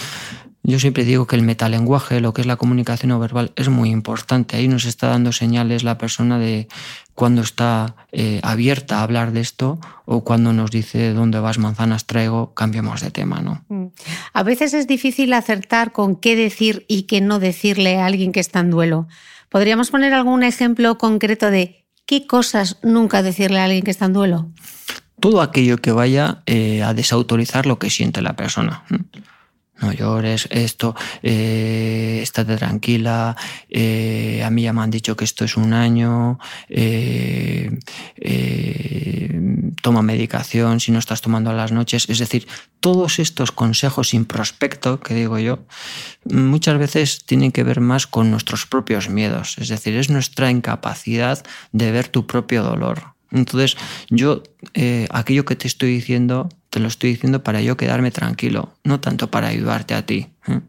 [0.63, 3.91] yo siempre digo que el metalenguaje, lo que es la comunicación no verbal, es muy
[3.91, 4.57] importante.
[4.57, 6.69] Ahí nos está dando señales la persona de
[7.21, 12.07] cuando está eh, abierta a hablar de esto o cuando nos dice dónde vas manzanas
[12.07, 13.63] traigo, cambiemos de tema, ¿no?
[13.69, 13.89] Mm.
[14.33, 18.41] A veces es difícil acertar con qué decir y qué no decirle a alguien que
[18.41, 19.07] está en duelo.
[19.51, 24.15] ¿Podríamos poner algún ejemplo concreto de qué cosas nunca decirle a alguien que está en
[24.15, 24.49] duelo?
[25.21, 28.85] Todo aquello que vaya eh, a desautorizar lo que siente la persona
[29.81, 33.37] no llores, esto, eh, estate tranquila,
[33.69, 36.39] eh, a mí ya me han dicho que esto es un año,
[36.69, 37.71] eh,
[39.83, 42.09] toma medicación si no estás tomando a las noches.
[42.09, 42.47] Es decir,
[42.81, 45.65] todos estos consejos sin prospecto, que digo yo,
[46.25, 49.57] muchas veces tienen que ver más con nuestros propios miedos.
[49.59, 53.20] Es decir, es nuestra incapacidad de ver tu propio dolor.
[53.33, 53.77] Entonces,
[54.09, 54.43] yo,
[55.11, 59.31] aquello que te estoy diciendo, te lo estoy diciendo para yo quedarme tranquilo, no tanto
[59.31, 60.29] para ayudarte a ti.
[60.47, 60.61] ¿eh?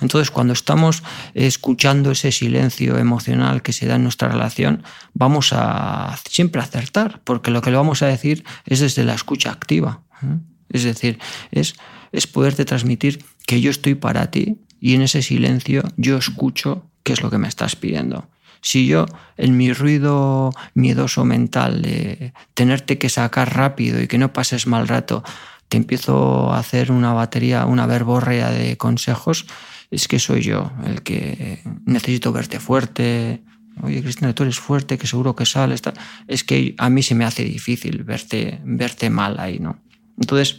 [0.00, 1.02] Entonces, cuando estamos
[1.34, 7.50] escuchando ese silencio emocional que se da en nuestra relación, vamos a siempre acertar, porque
[7.50, 10.02] lo que le vamos a decir es desde la escucha activa.
[10.22, 10.38] ¿eh?
[10.70, 11.18] Es decir,
[11.50, 11.74] es,
[12.12, 17.14] es poderte transmitir que yo estoy para ti y en ese silencio yo escucho qué
[17.14, 18.28] es lo que me estás pidiendo.
[18.60, 24.32] Si yo, en mi ruido miedoso mental de tenerte que sacar rápido y que no
[24.32, 25.22] pases mal rato,
[25.68, 29.46] te empiezo a hacer una batería, una verborrea de consejos,
[29.90, 33.42] es que soy yo el que necesito verte fuerte.
[33.82, 35.82] Oye, Cristina, tú eres fuerte, que seguro que sales.
[36.26, 39.78] Es que a mí se me hace difícil verte, verte mal ahí, ¿no?
[40.18, 40.56] Entonces,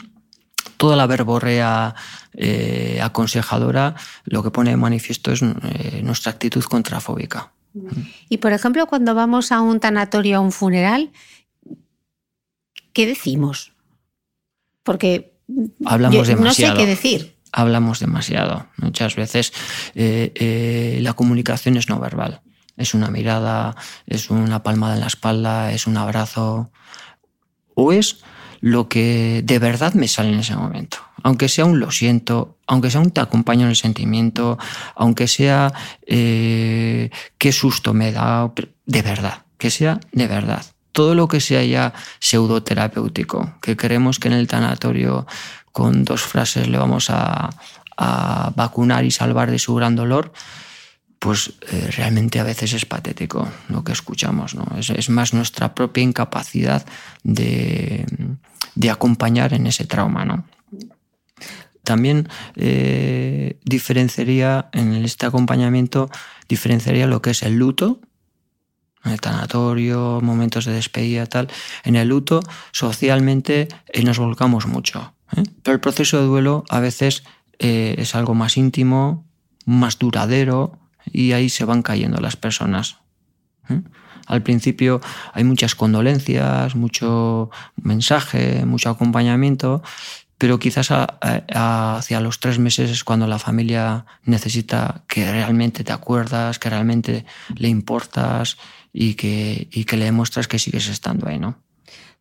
[0.78, 1.94] toda la verborrea
[2.34, 7.52] eh, aconsejadora lo que pone de manifiesto es eh, nuestra actitud contrafóbica.
[8.30, 11.12] Y por ejemplo, cuando vamos a un tanatorio, a un funeral,
[12.94, 13.74] ¿qué decimos?
[14.84, 15.34] Porque
[15.86, 16.74] Hablamos demasiado.
[16.74, 17.36] no sé qué decir.
[17.52, 18.68] Hablamos demasiado.
[18.78, 19.54] Muchas veces
[19.96, 22.42] eh, eh, la comunicación es no verbal.
[22.78, 26.72] Es una mirada, es una palmada en la espalda, es un abrazo.
[27.74, 28.20] O es
[28.62, 30.98] lo que de verdad me sale en ese momento.
[31.24, 34.58] Aunque sea un lo siento, aunque sea un te acompaño en el sentimiento,
[34.96, 35.74] aunque sea
[36.06, 38.52] eh, qué susto me da,
[38.86, 40.66] de verdad, que sea de verdad.
[40.92, 45.28] Todo lo que sea ya pseudoterapéutico, que creemos que en el tanatorio
[45.72, 47.50] con dos frases le vamos a,
[47.98, 50.32] a vacunar y salvar de su gran dolor,
[51.20, 54.56] pues eh, realmente a veces es patético lo que escuchamos.
[54.56, 54.66] ¿no?
[54.78, 56.86] Es, más nuestra propia incapacidad
[57.24, 58.06] de,
[58.90, 60.24] acompañar en ese trauma.
[60.24, 60.46] ¿no?
[61.84, 66.10] También eh, diferenciaría en este acompañamiento,
[66.48, 68.00] diferenciaría lo que es el luto,
[69.06, 71.48] el tanatorio, momentos de despedida, tal.
[71.84, 75.13] En el luto, socialmente eh, nos volcamos mucho.
[75.63, 77.24] Pero el proceso de duelo a veces
[77.60, 79.28] es algo más íntimo,
[79.65, 82.98] más duradero, y ahí se van cayendo las personas.
[83.70, 83.82] ¿eh?
[84.28, 85.02] Al principio
[85.34, 87.50] hay muchas condolencias, mucho
[87.82, 89.82] mensaje, mucho acompañamiento,
[90.39, 96.58] pero quizás hacia los tres meses es cuando la familia necesita que realmente te acuerdas,
[96.58, 97.25] que realmente
[97.56, 98.58] le importas
[98.93, 101.60] y que, y que le demuestras que sigues estando ahí, ¿no?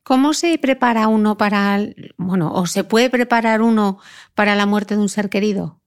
[0.03, 1.81] ¿Cómo se prepara uno para,
[2.17, 4.01] bueno, o se puede preparar uno
[4.35, 5.81] para la muerte de un ser querido?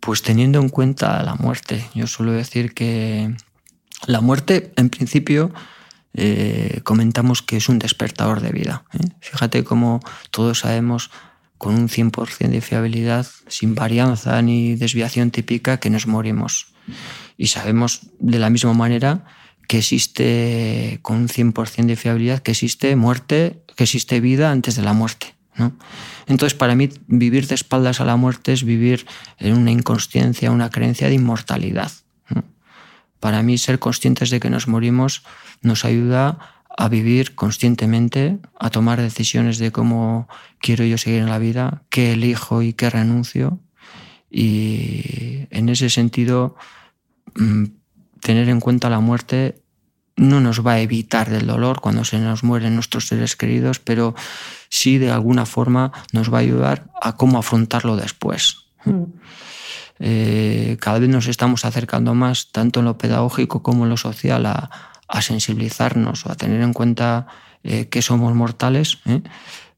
[0.00, 1.86] Pues teniendo en cuenta la muerte.
[1.94, 3.36] Yo suelo decir que
[4.06, 5.52] la muerte, en principio,
[6.14, 8.84] eh, comentamos que es un despertador de vida.
[8.92, 9.08] ¿eh?
[9.20, 10.00] Fíjate cómo
[10.30, 11.10] todos sabemos
[11.58, 16.74] con un 100% de fiabilidad, sin varianza ni desviación típica, que nos morimos.
[17.36, 19.24] Y sabemos de la misma manera
[19.66, 24.82] que existe con un 100% de fiabilidad, que existe muerte, que existe vida antes de
[24.82, 25.34] la muerte.
[26.26, 29.06] Entonces, para mí, vivir de espaldas a la muerte es vivir
[29.38, 31.90] en una inconsciencia, una creencia de inmortalidad.
[33.24, 35.22] Para mí, ser conscientes de que nos morimos
[35.62, 40.28] nos ayuda a vivir conscientemente, a tomar decisiones de cómo
[40.60, 43.60] quiero yo seguir en la vida, qué elijo y qué renuncio,
[44.30, 46.54] Y en ese sentido,
[47.36, 47.64] mm,
[48.20, 49.62] tener en cuenta la muerte
[50.16, 54.14] no nos va a evitar del dolor cuando se nos mueren nuestros seres queridos, pero
[54.68, 58.66] sí de alguna forma nos va a ayudar a cómo afrontarlo después.
[58.84, 59.04] Mm.
[59.98, 64.46] Eh, cada vez nos estamos acercando más, tanto en lo pedagógico como en lo social,
[64.46, 64.70] a,
[65.20, 67.28] sensibilizarnos o a tener en cuenta
[67.62, 69.22] eh, que somos mortales, ¿eh?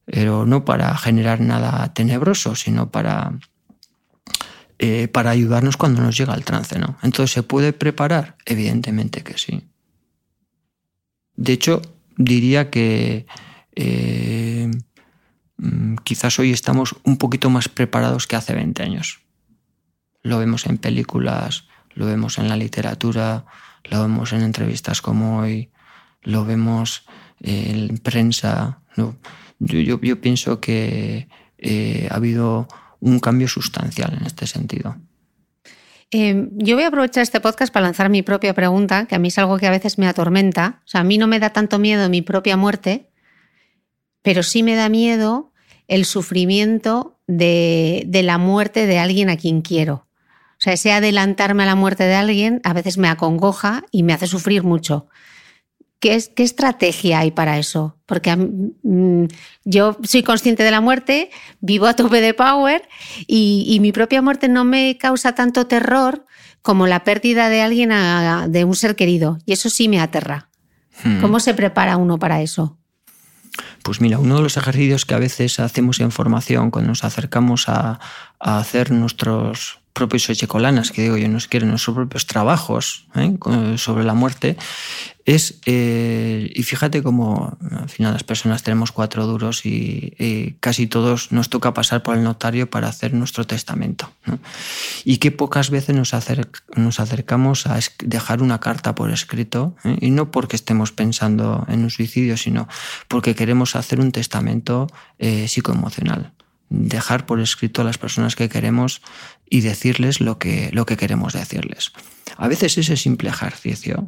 [0.07, 3.35] pero no para generar nada tenebroso, sino para,
[5.12, 6.79] para ayudarnos cuando nos llega el trance.
[6.79, 6.96] ¿no?
[7.02, 8.37] Entonces, ¿se puede preparar?
[8.46, 9.68] Evidentemente que sí.
[11.35, 11.83] De hecho,
[12.16, 13.26] diría que
[15.59, 19.25] mm, quizás hoy estamos un poquito más preparados que hace 20 años.
[20.26, 23.46] Lo vemos en películas, lo vemos en la literatura,
[23.84, 25.70] lo vemos en entrevistas como hoy,
[26.22, 27.06] lo vemos
[27.40, 28.80] en prensa.
[28.96, 32.66] Yo, yo, pienso que eh, ha habido
[32.98, 34.96] un cambio sustancial en este sentido.
[36.10, 39.28] Eh, yo voy a aprovechar este podcast para lanzar mi propia pregunta, que a mí
[39.28, 40.82] es algo que a veces me atormenta.
[40.86, 43.12] O sea, a mí no me da tanto miedo mi propia muerte,
[44.22, 45.52] pero sí me da miedo
[45.86, 50.05] el sufrimiento de la muerte de alguien a quien quiero.
[50.66, 54.26] Sea, ese adelantarme a la muerte de alguien a veces me acongoja y me hace
[54.26, 55.07] sufrir mucho.
[56.00, 57.96] ¿Qué, es, qué estrategia hay para eso?
[58.05, 59.26] Porque mm,
[59.64, 62.88] yo soy consciente de la muerte, vivo a tope de power
[63.29, 66.24] y, mi propia muerte no me causa tanto terror
[66.62, 67.92] como la pérdida de alguien,
[68.50, 69.38] de un ser querido.
[69.46, 70.48] Y eso sí me aterra.
[71.05, 71.20] Hmm.
[71.20, 72.76] ¿Cómo se prepara uno para eso?
[73.85, 77.68] Pues mira, uno de los ejercicios que a veces hacemos en formación cuando nos acercamos
[77.68, 78.00] a
[78.40, 83.35] hacer nuestros propios echecolanas, que digo yo, nos quieren nuestros propios trabajos ¿eh?
[83.78, 84.59] sobre la muerte,
[85.24, 91.32] es, eh, y fíjate cómo al final las personas tenemos cuatro duros y, casi todos
[91.32, 94.12] nos toca pasar por el notario para hacer nuestro testamento.
[95.04, 96.12] Y que pocas veces nos,
[96.76, 99.96] nos, acercamos a dejar una carta por escrito, ¿eh?
[100.00, 102.68] y no porque estemos pensando en un suicidio, sino
[103.09, 106.35] porque queremos hacer un testamento psicoemocional
[106.68, 109.02] dejar por escrito a las personas que queremos
[109.48, 111.92] y decirles lo que, lo que queremos decirles.
[112.37, 114.07] A veces ese simple ejercicio,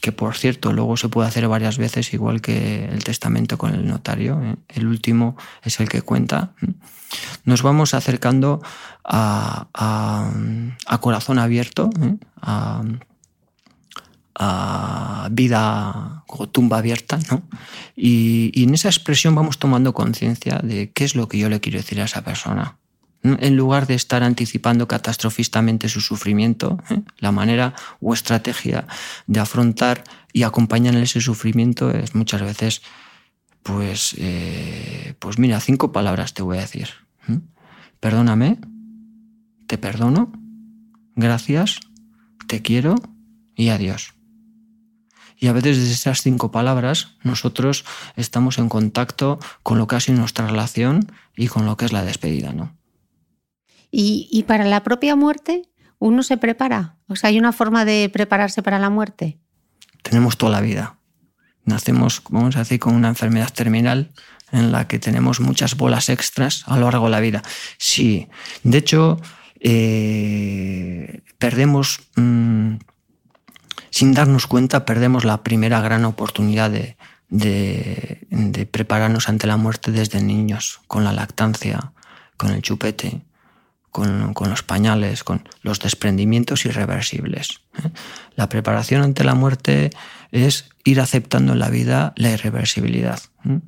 [0.00, 3.86] que por cierto luego se puede hacer varias veces, igual que el testamento con el
[3.86, 4.56] notario, ¿eh?
[4.68, 6.72] el último es el que cuenta, ¿eh?
[7.44, 8.60] nos vamos acercando
[9.04, 9.68] a,
[11.00, 12.16] corazón abierto, ¿eh?
[12.40, 12.82] a,
[14.38, 17.42] a vida o tumba abierta, ¿no?
[17.96, 21.78] Y, en esa expresión vamos tomando conciencia de qué es lo que yo le quiero
[21.78, 22.76] decir a esa persona.
[23.22, 27.00] En lugar de estar anticipando catastrofistamente su sufrimiento, ¿eh?
[27.18, 28.86] la manera o estrategia
[29.26, 32.82] de afrontar y acompañar ese sufrimiento es muchas veces,
[33.64, 36.88] pues, eh, pues mira, cinco palabras te voy a decir.
[37.28, 37.40] ¿eh?
[37.98, 38.60] Perdóname,
[39.66, 40.30] te perdono,
[41.16, 41.80] gracias,
[42.46, 42.94] te quiero
[43.56, 44.15] y adiós.
[45.38, 47.84] Y a veces desde esas cinco palabras nosotros
[48.16, 51.92] estamos en contacto con lo que ha sido nuestra relación y con lo que es
[51.92, 52.74] la despedida, ¿no?
[53.90, 55.62] ¿Y, para la propia muerte
[55.98, 56.96] uno se prepara?
[57.08, 59.38] O sea, ¿hay una forma de prepararse para la muerte?
[60.02, 60.98] Tenemos toda la vida.
[61.64, 64.12] Nacemos, vamos a decir, con una enfermedad terminal
[64.52, 67.42] en la que tenemos muchas bolas extras a lo largo de la vida.
[67.78, 68.28] Sí,
[68.62, 69.20] de hecho,
[69.60, 72.00] eh, perdemos...
[72.16, 72.76] Mm,
[73.96, 76.98] sin darnos cuenta perdemos la primera gran oportunidad de,
[78.70, 81.92] prepararnos ante la muerte desde niños, con la lactancia,
[82.36, 83.22] con el chupete,
[83.90, 87.62] con, los pañales, con los desprendimientos irreversibles.
[87.82, 87.88] ¿eh?
[88.34, 89.88] La preparación ante la muerte
[90.30, 93.22] es ir aceptando en la vida la irreversibilidad.
[93.48, 93.60] ¿eh?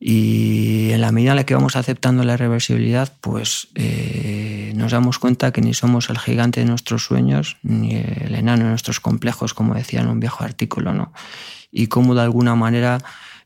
[0.00, 5.18] Y en la medida en la que vamos aceptando la irreversibilidad, pues eh, nos damos
[5.18, 9.54] cuenta que ni somos el gigante de nuestros sueños, ni el enano de nuestros complejos,
[9.54, 11.12] como decía en un viejo artículo, ¿no?
[11.70, 12.98] Y cómo de alguna manera,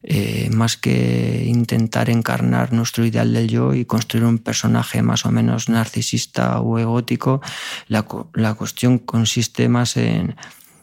[0.03, 5.31] eh, más que intentar encarnar nuestro ideal del yo y construir un personaje más o
[5.31, 7.41] menos narcisista o egótico,
[7.87, 10.35] la, la cuestión consiste más en,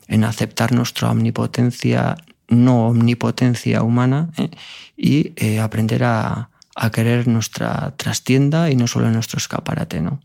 [0.07, 4.49] en aceptar nuestra omnipotencia, no omnipotencia humana ¿eh?
[4.95, 6.49] Y eh, aprender a,
[6.91, 10.01] querer nuestra trastienda y no solo nuestro escaparate.
[10.01, 10.19] ¿no?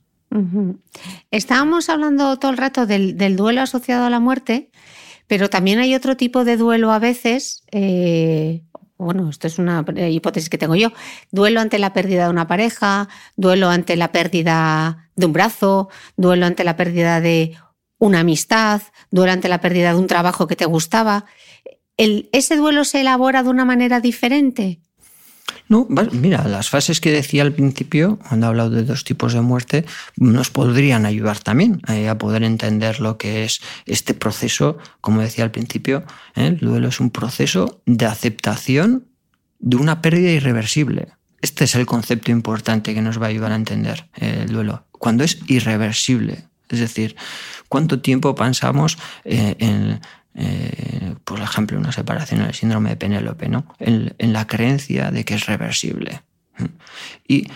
[1.30, 4.70] Estábamos hablando todo el rato del, duelo asociado a la muerte,
[5.28, 7.62] pero también hay otro tipo de duelo a veces.
[7.70, 8.62] Eh,
[8.98, 10.92] bueno, esto es una hipótesis que tengo yo.
[11.30, 16.46] Duelo ante la pérdida de una pareja, duelo ante la pérdida de un brazo, duelo
[16.46, 17.56] ante la pérdida de
[17.98, 21.26] una amistad, duelo ante la pérdida de un trabajo que te gustaba.
[22.32, 24.80] ¿Ese duelo se elabora de una manera diferente?
[25.68, 29.40] No, mira, las fases que decía al principio, cuando he hablado de dos tipos de
[29.40, 29.84] muerte,
[30.16, 34.78] nos podrían ayudar también eh, a poder entender lo que es este proceso.
[35.00, 36.48] Como decía al principio, ¿eh?
[36.48, 39.06] el duelo es un proceso de aceptación
[39.58, 41.12] de una pérdida irreversible.
[41.40, 44.86] Este es el concepto importante que nos va a ayudar a entender eh, el duelo.
[44.90, 47.16] Cuando es irreversible, es decir,
[47.68, 50.00] cuánto tiempo pensamos en
[50.34, 53.66] eh, por ejemplo, una separación, el síndrome de Penélope, ¿no?
[53.78, 56.22] En, la creencia de que es reversible.
[57.26, 57.48] ¿Y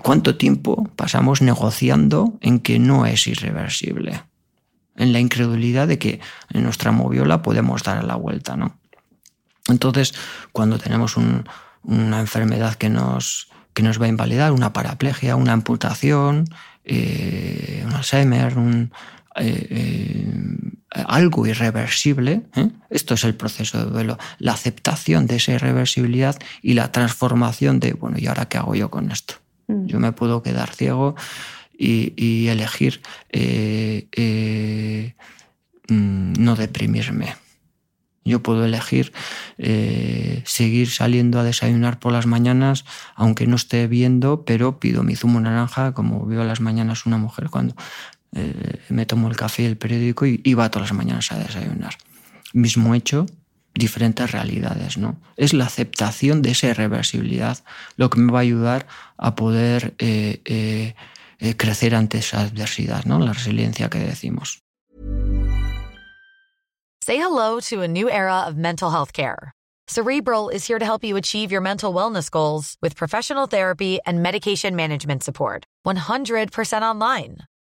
[0.00, 4.22] cuánto tiempo pasamos negociando en que no es irreversible?
[4.96, 8.78] En la incredulidad de que en nuestra moviola podemos dar la vuelta, ¿no?
[9.68, 10.14] Entonces,
[10.52, 16.46] cuando tenemos una enfermedad que nos, que nos va a invalidar, una paraplegia, una amputación,
[16.84, 18.92] eh, un Alzheimer, un,
[19.36, 22.68] eh, eh, algo irreversible, ¿eh?
[22.90, 27.92] esto es el proceso de duelo, la aceptación de esa irreversibilidad y la transformación de,
[27.92, 29.34] bueno, ¿y ahora qué hago yo con esto?
[29.68, 29.86] Mm.
[29.86, 31.14] Yo me puedo quedar ciego
[31.78, 33.00] y, elegir
[35.88, 37.36] mm, no deprimirme.
[38.22, 39.12] Yo puedo elegir
[40.44, 42.84] seguir saliendo a desayunar por las mañanas,
[43.14, 47.16] aunque no esté viendo, pero pido mi zumo naranja, como veo a las mañanas una
[47.16, 47.74] mujer cuando
[48.32, 51.94] eh, me tomo el café y el periódico y iba todas las mañanas a desayunar.
[52.52, 53.26] Mismo hecho,
[53.74, 55.20] diferentes realidades, ¿no?
[55.36, 57.58] Es la aceptación de esa irreversibilidad
[57.96, 63.18] lo que me va a ayudar a poder eh, eh, crecer ante esa adversidad, ¿no?
[63.18, 64.62] La resiliencia que decimos.
[67.02, 69.52] Say hello to a new era of mental health care.
[69.88, 74.22] Cerebral is here to help you achieve your mental wellness goals with professional therapy and
[74.22, 75.64] medication management support.
[75.84, 77.38] 100% online.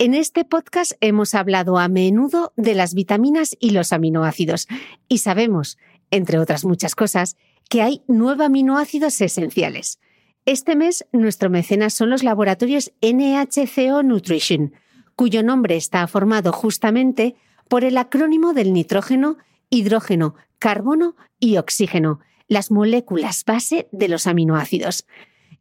[0.00, 4.68] En este podcast hemos hablado a menudo de las vitaminas y los aminoácidos
[5.08, 5.76] y sabemos,
[6.12, 7.36] entre otras muchas cosas,
[7.68, 9.98] que hay nueve aminoácidos esenciales.
[10.44, 14.72] Este mes nuestro mecenas son los laboratorios NHCO Nutrition,
[15.16, 17.34] cuyo nombre está formado justamente
[17.68, 19.36] por el acrónimo del nitrógeno,
[19.68, 25.06] hidrógeno, carbono y oxígeno, las moléculas base de los aminoácidos.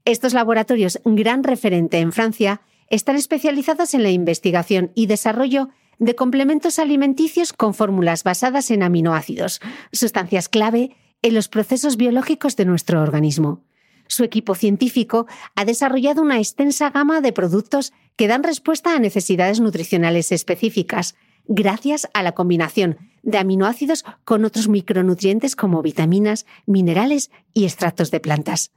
[0.06, 5.70] Estos laboratorios, gran referente en Francia, están especializados en la investigación y desarrollo
[6.00, 9.62] de complementos alimenticios con fórmulas basadas en aminoácidos,
[9.92, 13.64] sustancias clave en los procesos biológicos de nuestro organismo.
[14.08, 19.60] Su equipo científico ha desarrollado una extensa gama de productos que dan respuesta a necesidades
[19.60, 21.16] nutricionales específicas,
[21.48, 28.20] gracias a la combinación de aminoácidos con otros micronutrientes como vitaminas, minerales y extractos de
[28.20, 28.72] plantas.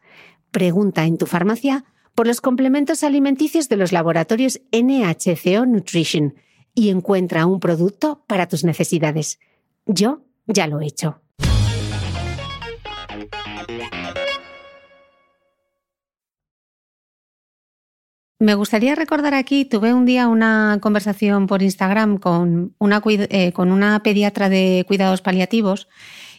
[0.50, 1.84] Pregunta en tu farmacia
[2.14, 6.34] por los complementos alimenticios de los laboratorios NHCO Nutrition
[6.74, 9.38] y encuentra un producto para tus necesidades.
[9.86, 11.20] Yo ya lo he hecho.
[18.42, 23.52] Me gustaría recordar aquí, tuve un día una conversación por Instagram con una, eh,
[24.02, 25.88] pediatra de cuidados paliativos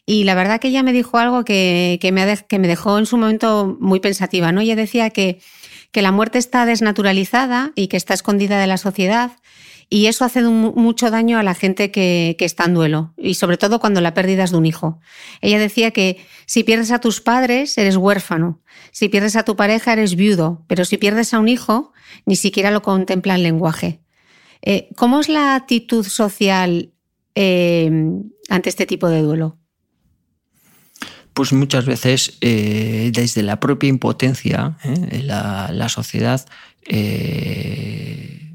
[0.08, 3.18] y la verdad que ella me dijo algo que, me, que me dejó en su
[3.18, 4.52] momento muy pensativa.
[4.52, 4.62] ¿no?
[4.62, 5.42] Ella decía que
[5.92, 9.32] que la muerte está desnaturalizada y que está escondida de la sociedad.
[9.90, 13.82] Y eso hace mucho daño a la gente que, está en duelo, y sobre todo
[13.82, 15.02] cuando la pérdida es de un hijo.
[15.42, 18.62] Ella decía que si pierdes a tus padres, eres huérfano.
[18.94, 20.64] Si pierdes a tu pareja, eres viudo.
[20.68, 21.92] Pero si pierdes a un hijo,
[22.26, 24.00] ni siquiera lo contempla en lenguaje.
[24.62, 26.94] Eh, ¿Cómo es la actitud social
[27.36, 27.92] eh,
[28.48, 29.58] ante este tipo de duelo?
[31.42, 35.24] Pues muchas veces eh, desde la propia impotencia, ¿eh?
[35.24, 36.48] la, sociedad
[36.86, 38.54] eh,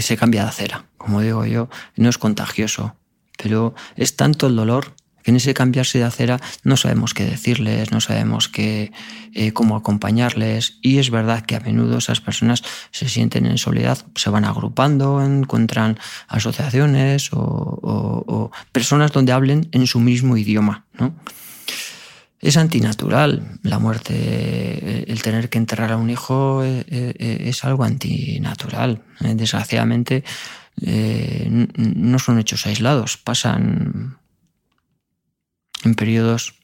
[0.00, 0.86] se cambia de acera.
[0.96, 2.96] Como digo yo, no es contagioso,
[3.36, 7.90] pero es tanto el dolor que en ese cambiarse de acera no sabemos qué decirles,
[7.90, 8.92] no sabemos qué,
[9.52, 12.62] cómo acompañarles y es verdad que a menudo esas personas
[12.92, 19.68] se sienten en soledad, se van agrupando, encuentran asociaciones o, o, o personas donde hablen
[19.72, 20.86] en su mismo idioma.
[20.98, 21.14] ¿no?
[22.42, 23.60] Es antinatural.
[23.62, 29.02] La muerte, el tener que enterrar a un hijo eh, eh, es algo antinatural.
[29.20, 30.24] Eh, desgraciadamente
[30.74, 34.18] no son hechos aislados, pasan
[35.84, 36.54] en periodos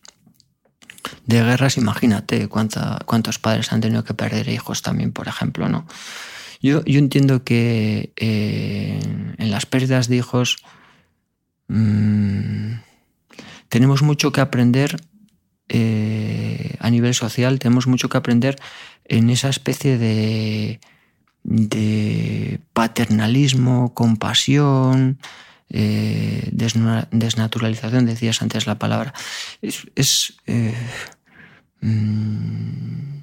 [1.26, 1.76] de guerras.
[1.76, 5.68] Imagínate cuántos padres han tenido que perder hijos también, por ejemplo.
[5.68, 5.86] ¿no?
[6.60, 10.56] Yo, entiendo que en las pérdidas de hijos
[11.68, 12.78] mm,
[13.68, 14.96] tenemos mucho que aprender
[15.68, 18.56] eh, a nivel social tenemos mucho que aprender
[19.04, 20.80] en esa especie de,
[22.72, 25.18] paternalismo, compasión,
[25.70, 29.12] eh, desnaturalización, decías antes la palabra.
[29.62, 30.74] Es, eh,
[31.80, 33.18] mm,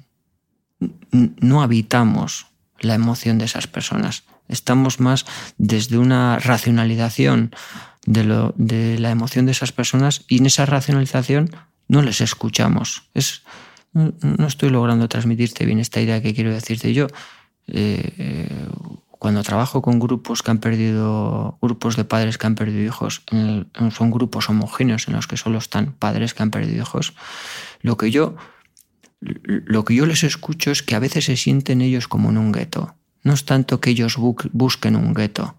[1.40, 2.46] no habitamos
[2.80, 4.24] la emoción de esas personas.
[4.48, 5.26] Estamos más
[5.58, 7.52] desde una racionalización
[8.06, 11.50] de la emoción de esas personas y en esa racionalización
[11.88, 13.08] no les escuchamos.
[13.14, 13.42] Es,
[13.92, 17.06] no estoy logrando transmitirte bien esta idea que quiero decirte yo.
[17.68, 18.68] Eh, eh,
[19.18, 23.22] cuando trabajo con grupos que han perdido, grupos de padres que han perdido hijos,
[23.90, 27.14] son grupos homogéneos en los que solo están padres que han perdido hijos,
[27.80, 28.36] lo que yo,
[29.20, 32.52] lo que yo les escucho es que a veces se sienten ellos como en un
[32.52, 32.94] gueto.
[33.22, 35.56] No es tanto que ellos busquen un gueto,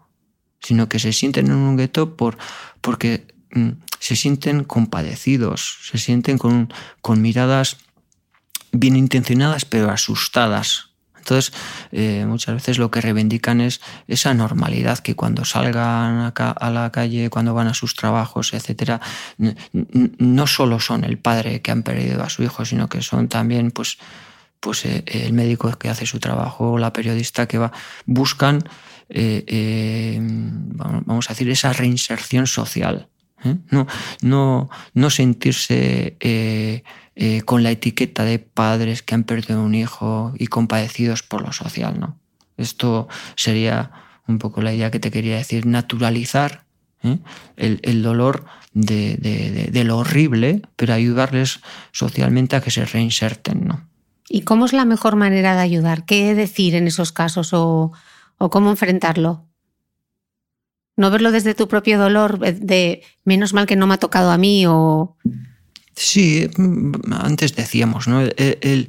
[0.59, 2.38] sino que se sienten en un gueto por,
[2.82, 3.28] porque
[3.99, 7.77] se sienten compadecidos, se sienten con, con miradas
[8.71, 10.87] bien intencionadas pero asustadas.
[11.17, 11.51] Entonces,
[11.91, 17.29] eh, muchas veces lo que reivindican es esa normalidad que cuando salgan a la calle,
[17.29, 19.01] cuando van a sus trabajos, etcétera,
[19.73, 23.71] no solo son el padre que han perdido a su hijo, sino que son también,
[23.71, 23.97] pues,
[24.61, 27.73] pues eh, el médico que hace su trabajo, la periodista que va,
[28.05, 28.63] buscan,
[29.09, 33.09] eh, vamos a decir, esa reinserción social.
[33.47, 33.57] ¿Eh?
[33.71, 33.87] No,
[34.21, 36.83] no, no sentirse eh,
[37.15, 41.51] eh, con la etiqueta de padres que han perdido un hijo y compadecidos por lo
[41.51, 41.99] social.
[41.99, 42.17] ¿no?
[42.57, 43.91] Esto sería
[44.27, 46.65] un poco la idea que te quería decir, naturalizar
[47.55, 53.65] el, dolor de, lo horrible, pero ayudarles socialmente a que se reinserten.
[53.65, 53.87] ¿no?
[54.27, 56.05] ¿Y cómo es la mejor manera de ayudar?
[56.05, 57.93] ¿Qué decir en esos casos o,
[58.37, 59.45] o cómo enfrentarlo?
[60.97, 64.31] No verlo desde tu propio dolor, eh, de menos mal que no me ha tocado
[64.31, 65.15] a mí o...
[65.95, 68.21] Sí, mm, antes decíamos, ¿no?
[68.21, 68.87] El,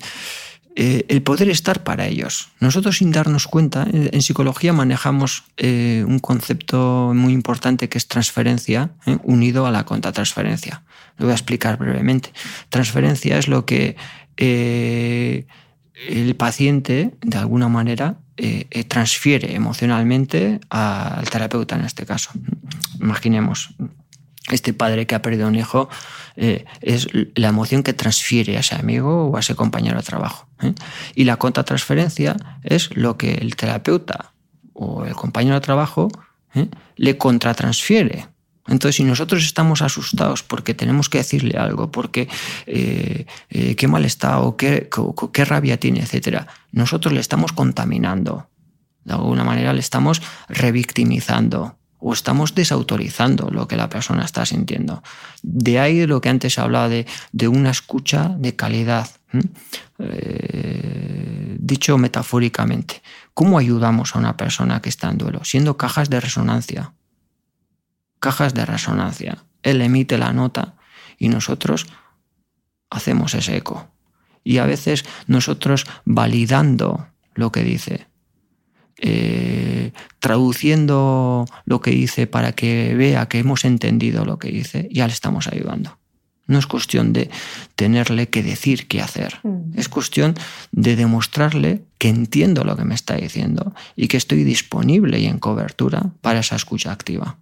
[0.81, 2.49] eh, poder estar para ellos.
[2.61, 8.93] Nosotros sin darnos cuenta, en psicología manejamos eh, un concepto muy importante que es transferencia,
[9.25, 10.85] unido a la contratransferencia.
[11.17, 12.33] Lo voy a explicar brevemente.
[12.69, 13.97] Transferencia es lo que
[14.37, 22.31] el paciente, de alguna manera, eh, eh, transfiere emocionalmente al terapeuta en este caso.
[23.01, 23.75] Imaginemos,
[24.53, 25.89] este padre que ha perdido un hijo
[26.37, 30.47] eh, es la emoción que transfiere a ese amigo o a ese compañero de trabajo.
[31.17, 34.33] Y la contratransferencia es lo que el terapeuta
[34.73, 36.09] o el compañero de trabajo
[36.95, 38.29] le contratransfiere
[38.69, 42.29] entonces, si nosotros estamos asustados porque tenemos que decirle algo, porque
[42.67, 44.89] eh, eh, qué mal está o qué,
[45.47, 46.43] rabia tiene, etc.,
[46.73, 48.49] nosotros le estamos contaminando.
[49.05, 55.03] De alguna manera le estamos revictimizando o estamos desautorizando lo que la persona está sintiendo.
[55.43, 59.09] De ahí lo que antes hablaba de, de una escucha de calidad.
[59.99, 63.03] Eh, dicho metafóricamente,
[63.35, 65.45] ¿cómo ayudamos a una persona que está en duelo?
[65.45, 66.93] Siendo cajas de resonancia
[68.21, 69.45] cajas de resonancia.
[69.63, 70.75] Él emite la nota
[71.19, 71.87] y nosotros
[72.91, 73.91] hacemos ese eco.
[74.45, 78.07] Y a veces nosotros validando lo que dice,
[78.97, 85.07] eh, traduciendo lo que dice para que vea que hemos entendido lo que dice, ya
[85.07, 85.99] le estamos ayudando.
[86.49, 87.31] No es cuestión de
[87.77, 89.39] tenerle que decir qué hacer.
[89.45, 89.79] Mm.
[89.79, 90.35] Es cuestión
[90.73, 95.39] de demostrarle que entiendo lo que me está diciendo y que estoy disponible y en
[95.39, 97.37] cobertura para esa escucha activa,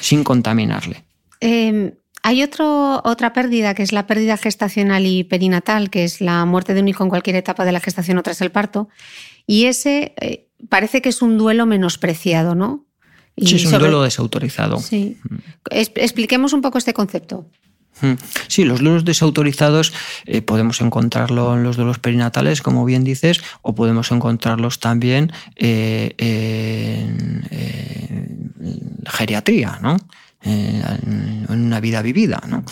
[0.00, 1.04] sin contaminarle.
[1.40, 1.92] Em,
[2.22, 6.74] hay otro, otra pérdida, que es la pérdida gestacional y perinatal, que es la muerte
[6.74, 8.88] de un hijo en cualquier etapa de la gestación o tras el parto.
[9.46, 12.86] Y ese eh, parece que es un duelo menospreciado, ¿no?
[13.36, 14.78] sí, es un duelo desautorizado.
[14.78, 15.18] Sí.
[15.70, 17.46] expliquemos un poco este concepto.
[18.00, 18.12] Mm.
[18.48, 19.92] Sí, los duelos desautorizados
[20.26, 26.14] eh, podemos encontrarlo en los duelos perinatales, como bien dices, o podemos encontrarlos también eh,
[26.18, 27.48] en,
[29.06, 29.96] geriatría, ¿no?
[30.42, 32.42] en una vida vivida.
[32.46, 32.64] ¿no?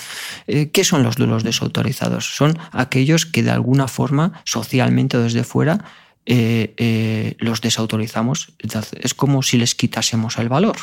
[0.47, 2.37] Eh, ¿Qué son los duelos desautorizados?
[2.37, 5.85] Son aquellos que de alguna forma, socialmente o desde fuera,
[6.29, 8.53] eh, eh, los desautorizamos.
[9.01, 10.77] Es como si les quitásemos el valor.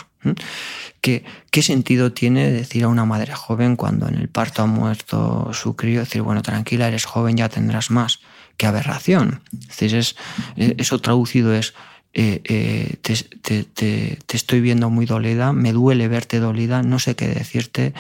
[1.01, 5.51] ¿Qué, ¿Qué, sentido tiene decir a una madre joven cuando en el parto ha muerto
[5.51, 8.21] su crío, decir, bueno, tranquila, eres joven, ya tendrás más?
[8.55, 9.41] ¡Qué aberración!
[9.79, 10.15] Es
[10.55, 11.73] eso traducido es,
[12.13, 17.93] te, te, estoy viendo muy dolida, me duele verte dolida, no sé qué decirte,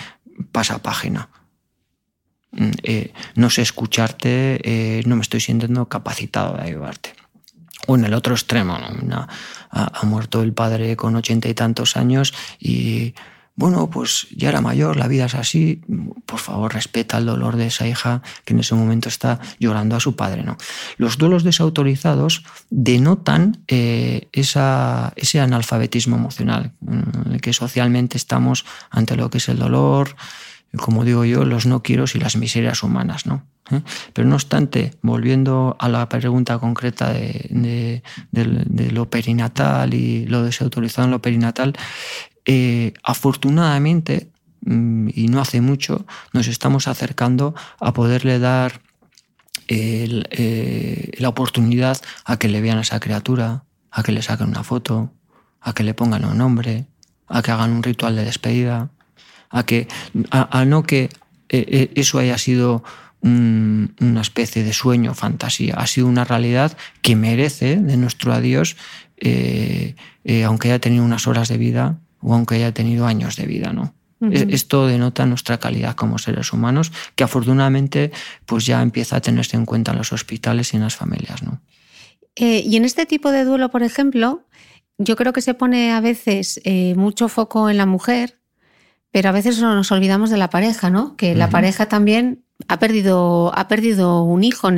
[0.53, 1.27] pasa página.
[2.51, 2.71] Mm,
[3.35, 7.22] no sé escucharte, no me estoy sintiendo capacitado de ayudarte
[7.87, 8.77] o en el otro extremo,
[9.71, 13.13] ha, muerto el padre con ochenta y tantos años y
[13.55, 15.81] bueno, pues ya era mayor, la vida es así,
[16.25, 19.99] por favor respeta el dolor de esa hija que en ese momento está llorando a
[19.99, 20.43] su padre.
[20.43, 20.57] ¿no?
[20.97, 29.29] Los duelos desautorizados denotan eh, ese analfabetismo emocional, en el que socialmente estamos ante lo
[29.29, 30.15] que es el dolor,
[30.77, 33.27] como digo yo, los no quiero y las miserias humanas.
[33.27, 33.45] ¿no?
[33.71, 33.81] ¿Eh?
[34.13, 38.03] Pero no obstante, volviendo a la pregunta concreta de,
[38.91, 41.73] lo perinatal y lo desautorizado en lo perinatal,
[42.45, 44.29] eh, afortunadamente,
[44.61, 48.81] mm, y no hace mucho, nos estamos acercando a poderle dar
[49.67, 54.63] eh, la oportunidad a que le vean a esa criatura, a que le saquen una
[54.63, 55.11] foto,
[55.61, 56.85] a que le pongan un nombre,
[57.27, 58.89] a que hagan un ritual de despedida,
[59.49, 59.87] a que
[60.31, 61.09] a no que
[61.47, 62.83] eso haya sido
[63.23, 65.75] una especie de sueño, fantasía.
[65.75, 68.75] Ha sido una realidad que merece de nuestro adiós,
[69.17, 69.95] eh,
[70.25, 73.73] eh, aunque haya tenido unas horas de vida o aunque haya tenido años de vida,
[73.73, 73.93] ¿no?
[74.31, 78.13] Esto denota nuestra calidad como seres humanos, que afortunadamente
[78.45, 81.43] pues ya empieza a tenerse en cuenta en los hospitales y en las familias.
[81.43, 81.59] ¿no?
[82.37, 84.47] Eh, y en este tipo de duelo, por ejemplo,
[84.97, 86.61] yo creo que se pone a veces
[86.95, 88.39] mucho foco en la mujer,
[89.11, 91.17] pero a veces nos olvidamos de la pareja, ¿no?
[91.17, 94.69] Que la pareja también ha perdido, ha perdido un hijo.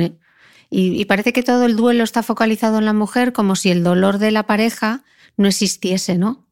[0.70, 4.18] Y, parece que todo el duelo está focalizado en la mujer como si el dolor
[4.18, 5.04] de la pareja
[5.36, 6.44] no existiese, ¿no?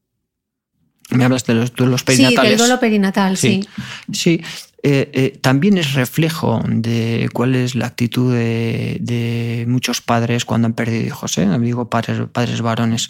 [1.11, 2.41] Me hablas de los duelos perinatales.
[2.41, 3.67] Sí, del duelo perinatal, sí.
[4.11, 4.41] Sí,
[4.87, 10.75] eh, eh, también es reflejo de cuál es la actitud de, muchos padres cuando han
[10.75, 11.49] perdido hijos, ¿eh?
[11.59, 13.09] digo padres, padres varones.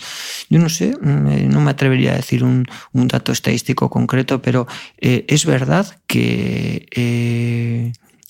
[0.48, 4.68] Yo no sé, mm, no me atrevería a decir un, un dato estadístico concreto, pero
[4.98, 6.86] eh, es verdad que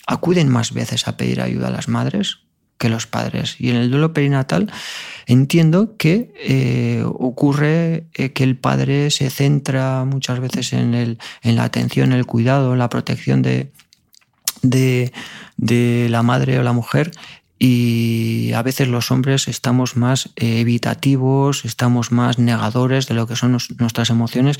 [0.07, 2.39] acuden más veces a pedir ayuda a las madres
[2.79, 3.57] que los padres.
[3.59, 4.71] Y en el duelo perinatal
[5.27, 11.57] entiendo que eh, ocurre eh, que el padre se centra muchas veces en, el, en
[11.57, 13.71] la atención, el cuidado, la protección de,
[14.63, 17.13] de, la madre o la mujer
[17.59, 23.37] y a veces los hombres estamos más eh, evitativos, estamos más negadores de lo que
[23.37, 24.59] son nuestras emociones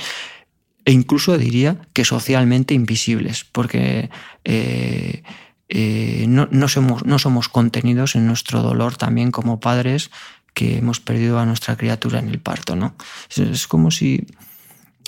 [0.85, 4.11] e incluso diría que socialmente invisibles, porque
[4.45, 5.23] eh,
[5.69, 10.11] eh, no, somos, no somos contenidos en nuestro dolor también como padres
[10.53, 12.77] que hemos perdido a nuestra criatura en el parto.
[12.77, 12.95] ¿no?
[13.35, 14.27] Es, como si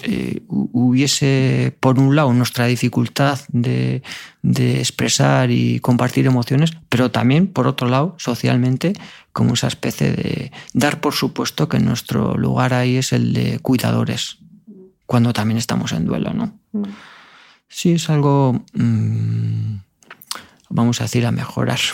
[0.03, 4.03] eh, hubiese, por un lado, nuestra dificultad de,
[4.43, 8.95] de, expresar y compartir emociones, pero también, por otro lado, socialmente,
[9.33, 14.39] como esa especie de dar por supuesto que nuestro lugar ahí es el de cuidadores
[15.07, 16.53] cuando también estamos en duelo, ¿no?
[16.73, 16.85] Mm.
[17.69, 19.77] Sí, es algo, mm,
[20.69, 21.81] vamos a decir, a mejorar.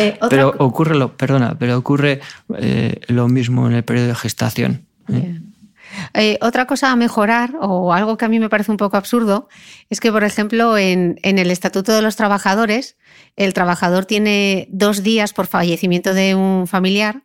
[0.00, 2.20] Eh, pero ocurre lo, perdona, pero ocurre
[2.56, 4.86] eh, lo mismo en el periodo de gestación.
[5.12, 6.38] ¿eh?
[6.40, 9.48] otra cosa a mejorar, o algo que a mí me parece un poco absurdo,
[9.90, 12.96] es que, por ejemplo, en, en, el Estatuto de los Trabajadores,
[13.34, 17.24] el trabajador tiene dos días por fallecimiento de un familiar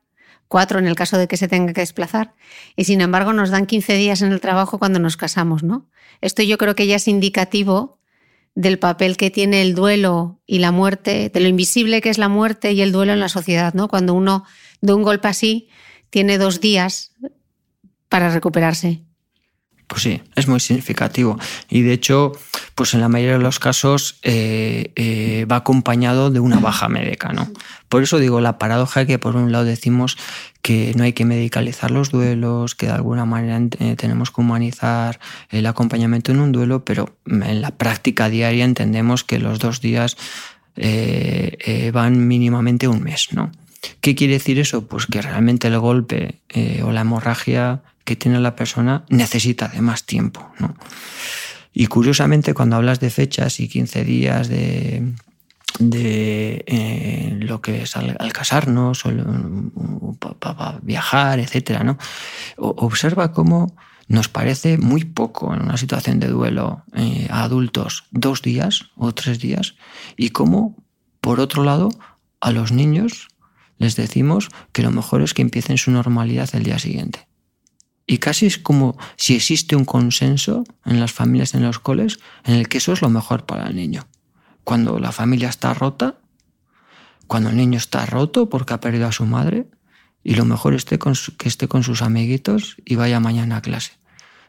[0.54, 2.36] cuatro en el caso de que se tenga que desplazar,
[2.76, 5.90] y sin embargo nos dan 15 días en el trabajo cuando nos casamos, ¿no?
[6.22, 7.98] Esto yo creo que ya es indicativo
[8.54, 12.30] del papel que tiene el duelo y la muerte, de lo invisible que es la
[12.30, 13.88] muerte y el duelo en la sociedad, ¿no?
[13.88, 14.44] Cuando uno
[14.80, 15.70] de un golpe así
[16.12, 17.14] tiene dos días
[18.08, 19.02] para recuperarse.
[19.96, 21.38] Sí, es muy significativo.
[21.70, 22.34] Y de hecho,
[22.76, 27.32] pues en la mayoría de los casos eh, eh, va acompañado de una baja médica.
[27.34, 27.52] ¿no?
[27.90, 30.18] Por eso digo la paradoja que por un lado decimos
[30.62, 35.20] que no hay que medicalizar los duelos, que de alguna manera eh, tenemos que humanizar
[35.50, 40.18] el acompañamiento en un duelo, pero en la práctica diaria entendemos que los dos días
[41.94, 43.28] van mínimamente un mes.
[43.32, 43.52] ¿no?
[44.02, 44.88] ¿Qué quiere decir eso?
[44.88, 46.40] Pues que realmente el golpe
[46.84, 50.52] o la hemorragia que tiene la persona necesita de más tiempo.
[50.60, 50.76] ¿no?
[51.74, 55.14] Y curiosamente, cuando hablas de fechas y 15 días de,
[55.80, 59.04] de eh, lo que es al, casarnos
[60.82, 61.98] viajar, etcétera, ¿no?
[62.58, 63.76] observa cómo
[64.08, 69.14] nos parece muy poco en una situación de duelo eh, a adultos dos días o
[69.14, 69.76] tres días
[70.18, 70.76] y cómo,
[71.22, 71.90] por otro lado,
[72.40, 73.30] a los niños
[73.78, 77.28] les decimos que lo mejor es que empiecen su normalidad el día siguiente.
[78.06, 82.56] Y casi es como si existe un consenso en las familias, en los coles, en
[82.56, 84.08] el que eso es lo mejor para el niño.
[84.64, 86.18] Cuando la familia está rota,
[87.28, 89.68] cuando el niño está roto porque ha perdido a su madre,
[90.24, 90.98] y lo mejor esté
[91.38, 93.94] que esté con sus amiguitos y vaya mañana a clase.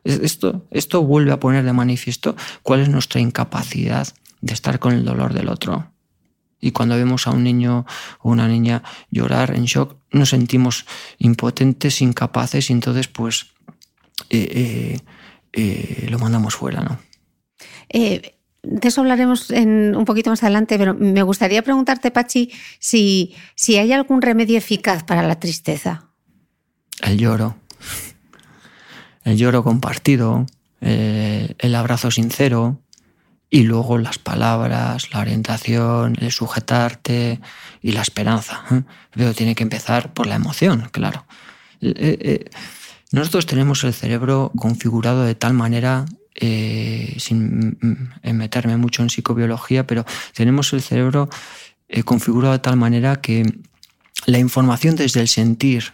[0.05, 4.09] Esto, esto vuelve a poner de manifiesto cuál es nuestra incapacidad
[4.41, 5.94] de estar con el dolor del otro.
[6.65, 7.85] Y cuando vemos a un niño
[8.21, 10.87] o una niña llorar en shock, nos sentimos
[11.19, 13.49] impotentes, incapaces, y entonces pues
[14.31, 15.01] eh, eh,
[15.53, 16.99] eh, lo mandamos fuera, ¿no?
[17.91, 23.77] de eso hablaremos en, un poquito más adelante, pero me gustaría preguntarte, Pachi, si, si
[23.77, 26.09] hay algún remedio eficaz para la tristeza.
[27.03, 27.57] El lloro.
[29.23, 30.47] El lloro compartido,
[30.81, 32.81] el abrazo sincero,
[33.55, 37.39] y luego las palabras, la orientación, el sujetarte
[37.83, 38.65] y la esperanza.
[38.73, 38.83] ¿eh?
[39.13, 41.25] Pero tiene que empezar por la emoción, claro.
[41.81, 42.51] Eh, eh,
[43.13, 47.79] nosotros tenemos el cerebro configurado de tal manera, sin
[48.25, 51.29] meterme mucho en psicobiología, pero tenemos el cerebro
[52.05, 53.45] configurado de tal manera que
[54.27, 55.93] la información desde el sentir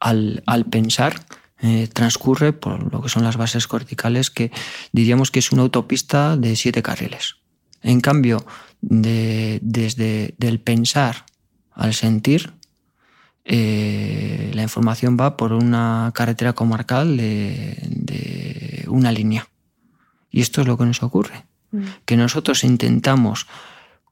[0.00, 1.20] al, al pensar
[1.62, 4.50] eh, transcurre por lo que son las bases corticales, que
[4.92, 7.36] diríamos que es una autopista de siete carriles.
[7.82, 8.44] En cambio,
[8.80, 11.24] desde el pensar
[11.72, 12.52] al sentir,
[13.48, 19.48] eh, la información va por una carretera comarcal de, una línea.
[20.30, 21.44] Y esto es lo que nos ocurre.
[21.70, 21.84] Mm.
[22.04, 23.46] Que nosotros intentamos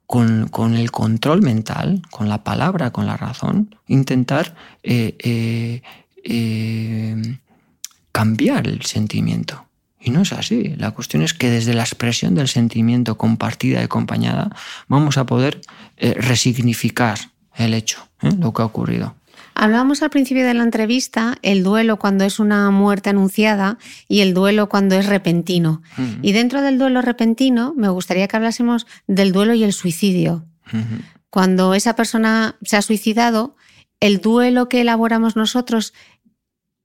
[0.06, 5.82] con, el control mental, con la palabra, con la razón, intentar eh,
[6.24, 7.38] eh,
[8.12, 9.66] cambiar el sentimiento.
[10.00, 10.74] Y no es así.
[10.76, 14.50] La cuestión es que desde la expresión del sentimiento compartida y acompañada
[14.86, 15.60] vamos a poder
[15.96, 17.18] eh, resignificar
[17.56, 18.30] el hecho, ¿eh?
[18.38, 19.14] lo que ha ocurrido.
[19.54, 24.34] Hablábamos al principio de la entrevista el duelo cuando es una muerte anunciada y el
[24.34, 25.80] duelo cuando es repentino.
[26.22, 30.44] Y dentro del duelo repentino me gustaría que hablásemos del duelo y el suicidio.
[31.30, 33.56] Cuando esa persona se ha suicidado,
[34.00, 35.94] el duelo que elaboramos nosotros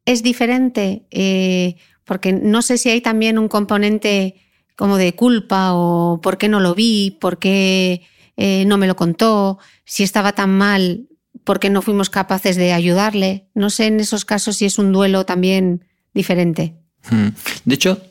[0.09, 4.41] es diferente, eh, porque no sé si hay también un componente
[4.75, 8.01] como de culpa o por qué no lo vi, por qué
[8.35, 11.07] eh, no me lo contó, si estaba tan mal,
[11.43, 13.49] por qué no fuimos capaces de ayudarle.
[13.53, 15.85] No sé en esos casos si es un duelo también
[16.15, 16.73] diferente.
[17.11, 17.29] Hmm.
[17.65, 18.01] De hecho,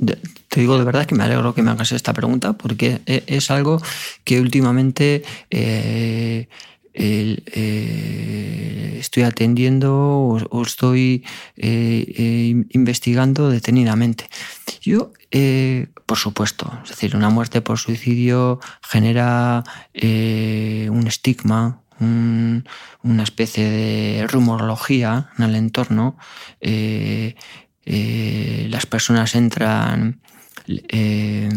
[0.49, 3.51] te digo de verdad que me alegro que me hagas esta pregunta porque e, es
[3.51, 3.83] algo
[4.23, 6.49] que últimamente eh,
[7.01, 11.25] eh, estoy atendiendo o, estoy
[11.57, 14.29] eh, eh, investigando detenidamente.
[14.81, 15.13] Yo,
[16.07, 19.63] por supuesto, es decir, una muerte por suicidio genera
[19.95, 26.17] un estigma, una especie de rumorología en el entorno.
[27.85, 30.21] las personas entran
[30.69, 31.49] eh,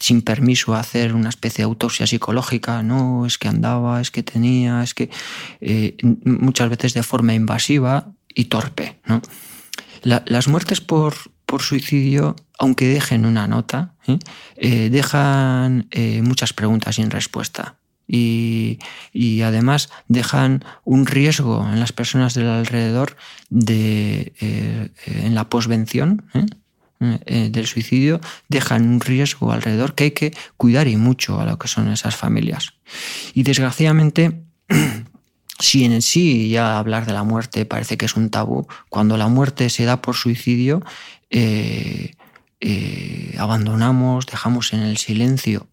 [0.00, 4.22] sin permiso a hacer una especie de autopsia psicológica, no, es que andaba, es que
[4.22, 5.10] tenía, es que
[5.60, 9.00] eh, muchas veces de forma invasiva y torpe.
[10.02, 11.14] las muertes por,
[11.46, 14.88] por, suicidio, aunque dejen una nota, ¿eh?
[14.88, 15.88] dejan
[16.22, 17.76] muchas preguntas sin respuesta.
[18.12, 18.80] Y,
[19.12, 23.16] y, además dejan un riesgo en las personas del alrededor
[23.50, 24.32] de,
[25.06, 26.46] en la posvención, eh,
[27.00, 31.66] del suicidio dejan un riesgo alrededor que hay que cuidar y mucho a lo que
[31.66, 32.74] son esas familias.
[33.32, 34.42] Y desgraciadamente,
[35.58, 39.28] si en sí ya hablar de la muerte parece que es un tabú, cuando la
[39.28, 40.82] muerte se da por suicidio,
[41.30, 42.12] eh,
[42.60, 45.66] eh, abandonamos, dejamos en el silencio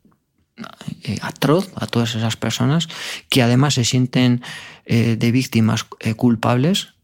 [1.22, 2.88] atroz a todas esas personas
[3.30, 4.42] que además se sienten
[4.88, 5.84] de víctimas
[6.16, 6.97] culpables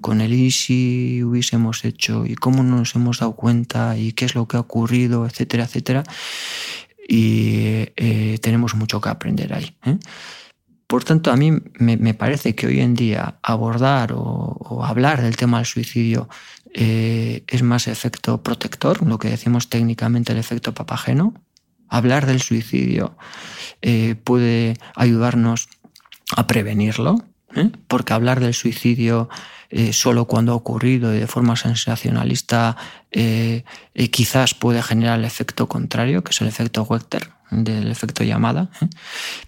[0.00, 4.34] con el y si hubiésemos hecho y cómo nos hemos dado cuenta y qué es
[4.34, 6.02] lo que ha ocurrido, etcétera, etcétera.
[7.08, 9.76] Y eh, tenemos mucho que aprender ahí.
[9.84, 9.98] ¿eh?
[10.86, 15.58] Por tanto, a mí me, parece que hoy en día abordar o, hablar del tema
[15.58, 16.28] del suicidio
[16.74, 21.34] eh, es más efecto protector, lo que decimos técnicamente el efecto papageno.
[21.88, 23.16] Hablar del suicidio
[24.22, 25.68] puede ayudarnos
[26.36, 27.24] a prevenirlo,
[27.54, 27.70] ¿eh?
[27.88, 29.28] porque hablar del suicidio
[29.70, 32.76] eh, solo cuando ha ocurrido y de forma sensacionalista
[33.12, 33.62] eh,
[34.10, 38.70] quizás puede generar el efecto contrario, que es el efecto Wechter, del efecto llamada.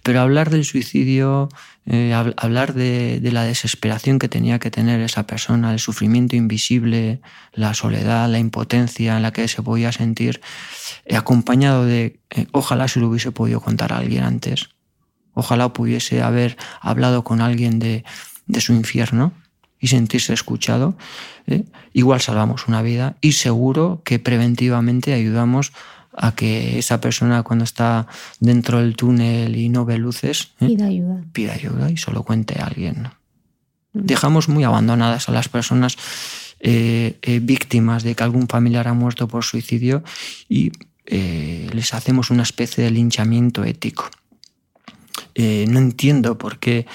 [0.01, 1.49] Pero hablar del suicidio,
[2.37, 7.19] hablar de, la desesperación que tenía que tener esa persona, el sufrimiento invisible,
[7.53, 10.41] la soledad, la impotencia en la que se podía sentir,
[11.13, 12.19] acompañado de
[12.51, 14.69] ojalá se lo hubiese podido contar a alguien antes
[15.33, 18.03] Ojalá pudiese haber hablado con alguien de,
[18.59, 19.33] su infierno
[19.79, 20.95] y sentirse escuchado.
[21.47, 21.63] ¿eh?
[21.93, 25.73] Igual salvamos una vida y seguro que preventivamente ayudamos
[26.15, 28.07] a que esa persona cuando está
[28.39, 30.67] dentro del túnel y no ve luces ¿eh?
[30.67, 31.23] pida ayuda.
[31.33, 33.09] Pida ayuda y solo cuente a alguien.
[33.93, 34.05] Mm.
[34.05, 35.97] Dejamos muy abandonadas a las personas
[36.59, 40.03] eh, víctimas de que algún familiar ha muerto por suicidio
[40.47, 40.71] y
[41.05, 44.09] les hacemos una especie de linchamiento ético.
[45.35, 46.85] Eh, no entiendo por qué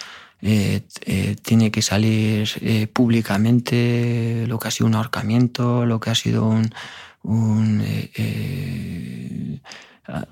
[0.41, 6.15] eh, eh, tiene que salir públicamente lo que ha sido un ahorcamiento, lo que ha
[6.15, 6.71] sido un,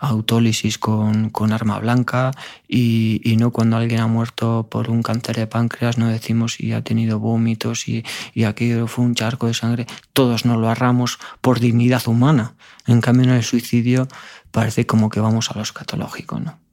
[0.00, 2.30] autólisis con, arma blanca
[2.68, 6.82] y, no cuando alguien ha muerto por un cáncer de páncreas no decimos si ha
[6.82, 9.86] tenido vómitos y, y aquello fue un charco de sangre.
[10.12, 12.54] Todos nos lo agarramos por dignidad humana.
[12.86, 14.08] En cambio en el suicidio
[14.50, 16.65] parece como que vamos a lo escatológico, ¿no?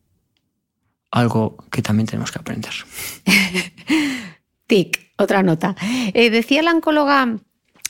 [1.13, 2.73] Algo que también tenemos que aprender.
[4.67, 5.75] Tic, otra nota.
[6.13, 7.37] Eh, decía la oncóloga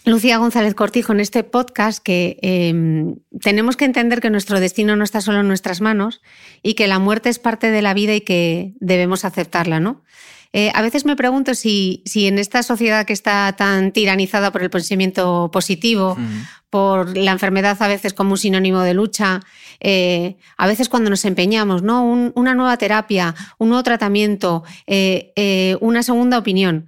[0.06, 5.06] Lucía González Cortijo en este podcast que em, tenemos que entender que nuestro destino no
[5.06, 6.22] está solo en nuestras manos
[6.62, 10.04] y que la muerte es parte de la vida y que debemos aceptarla, ¿no?
[10.52, 14.62] Eh, a veces me pregunto si, si, en esta sociedad que está tan tiranizada por
[14.62, 16.16] el pensamiento positivo,
[16.70, 19.40] por la enfermedad a veces como un sinónimo de lucha,
[19.84, 22.04] eh, a veces cuando nos empeñamos, ¿no?
[22.04, 26.88] una nueva terapia, un nuevo tratamiento, eh, una segunda opinión.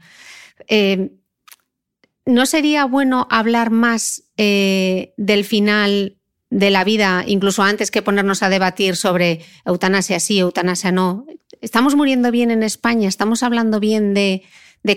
[2.25, 6.17] ¿No sería bueno hablar más del final
[6.55, 11.25] de la vida, incluso antes que ponernos a debatir sobre eutanasia sí, eutanasia no.
[11.61, 14.43] Estamos muriendo bien en España, estamos hablando bien de,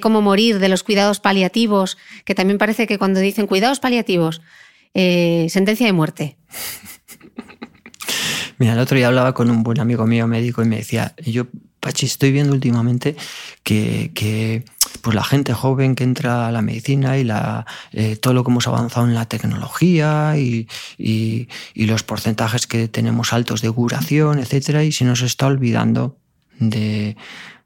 [0.01, 4.40] cómo morir, de los cuidados paliativos, que también parece que cuando dicen cuidados paliativos,
[4.94, 6.36] eh, sentencia de muerte.
[8.59, 11.46] Mira, el otro día hablaba con un buen amigo mío médico y me decía, yo,
[11.80, 13.16] Pachi, estoy viendo últimamente
[13.62, 14.64] que,
[15.00, 17.28] pues la gente joven que entra a la medicina y
[17.92, 20.66] eh, todo lo que hemos avanzado en la tecnología y,
[21.74, 26.18] los porcentajes que tenemos altos de curación, etcétera, y se nos está olvidando
[26.59, 27.16] de,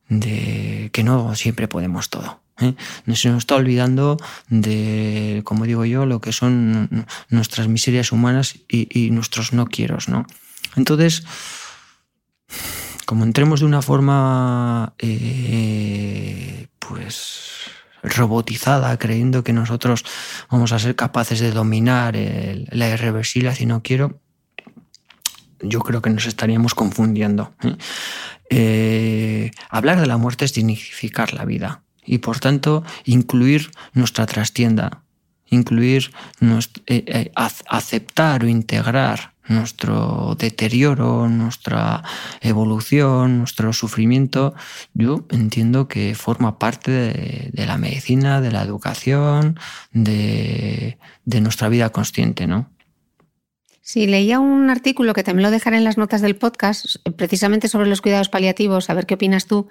[0.08, 2.42] que no siempre podemos todo.
[2.60, 2.74] ¿eh?
[3.14, 4.18] Se nos está olvidando
[4.48, 9.96] de, como digo yo, lo que son nuestras miserias humanas y, y nuestros no quiero,
[10.06, 10.26] ¿no?
[10.76, 11.24] Entonces,
[13.06, 17.50] como entremos de una forma eh, pues
[18.02, 20.04] robotizada, creyendo que nosotros
[20.50, 24.20] vamos a ser capaces de dominar la irreversible si no quiero,
[25.60, 27.54] yo creo que nos estaríamos confundiendo.
[27.62, 27.76] ¿eh?
[28.50, 35.02] Eh, hablar de la muerte es dignificar la vida y por tanto incluir nuestra trastienda,
[35.46, 36.12] incluir,
[37.66, 42.02] aceptar o integrar nuestro deterioro, nuestra
[42.40, 44.54] evolución, nuestro sufrimiento,
[44.94, 49.58] yo entiendo que forma parte de, la medicina, de la educación,
[49.92, 52.68] de, de nuestra vida consciente, ¿no?
[53.84, 57.88] Sí, leía un artículo que también lo dejaré en las notas del podcast, precisamente sobre
[57.88, 59.66] los cuidados paliativos, a ver qué opinas tú,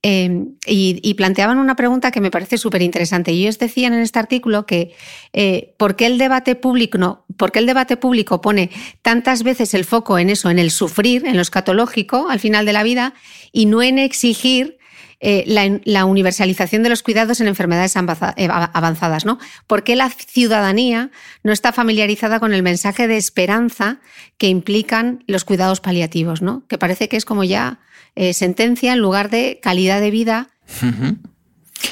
[0.00, 3.32] em, y, planteaban una pregunta que me parece súper interesante.
[3.32, 4.94] Ellos decían en este artículo que
[5.34, 8.70] eh, ¿por, qué el debate público, no, ¿por qué el debate público pone
[9.02, 12.72] tantas veces el foco en eso, en el sufrir, en lo escatológico al final de
[12.72, 13.12] la vida,
[13.52, 14.79] y no en exigir
[15.22, 15.44] eh,
[15.84, 19.38] la, universalización de los cuidados en enfermedades eh, avanzadas, ¿no?
[19.66, 21.10] ¿Por qué la ciudadanía
[21.44, 23.98] no está familiarizada con el mensaje de esperanza
[24.38, 26.64] que implican los cuidados paliativos, ¿no?
[26.68, 27.80] Que parece que es como ya
[28.16, 30.48] eh, sentencia en lugar de calidad de vida.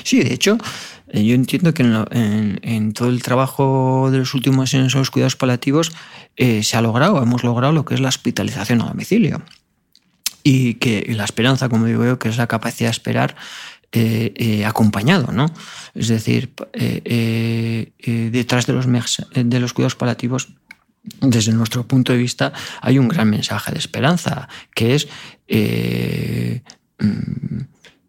[0.05, 0.57] Sí, de hecho,
[1.13, 5.93] yo entiendo que en, todo el trabajo de los últimos años en los cuidados paliativos
[6.37, 9.43] se ha logrado, hemos logrado lo que es la hospitalización a domicilio
[10.51, 13.37] y que la esperanza, como digo yo, que es la capacidad de esperar
[13.93, 15.53] eh, eh, acompañado, ¿no?
[15.95, 17.93] Es decir, eh,
[18.33, 20.49] detrás de los, de los cuidados paliativos
[21.21, 25.07] desde nuestro punto de vista, hay un gran mensaje de esperanza, que es
[26.99, 27.61] mm,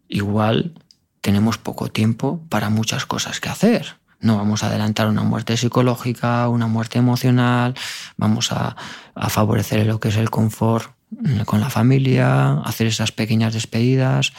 [0.08, 0.72] igual
[1.20, 3.96] tenemos poco tiempo para muchas cosas que hacer.
[4.18, 7.74] No vamos a adelantar una muerte psicológica, una muerte emocional,
[8.16, 8.76] vamos a,
[9.14, 10.99] a favorecer lo que es el confort
[11.44, 14.32] con la familia, hacer esas pequeñas despedidas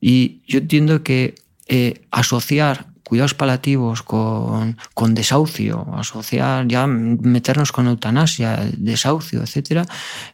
[0.00, 1.34] Y yo entiendo que
[1.68, 9.84] eh, asociar cuidados paliativos con, con, desahucio, asociar ya meternos con eutanasia, desahucio, etcétera,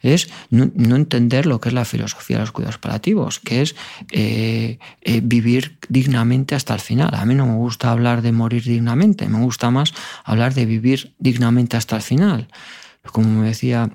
[0.00, 3.74] es no, entender lo que es la filosofía de los cuidados paliativos, que es
[4.12, 7.10] eh, eh, vivir dignamente hasta el final.
[7.14, 9.92] A mí no me gusta hablar de morir dignamente, me gusta más
[10.24, 12.46] hablar de vivir dignamente hasta el final.
[13.10, 13.90] Como me decía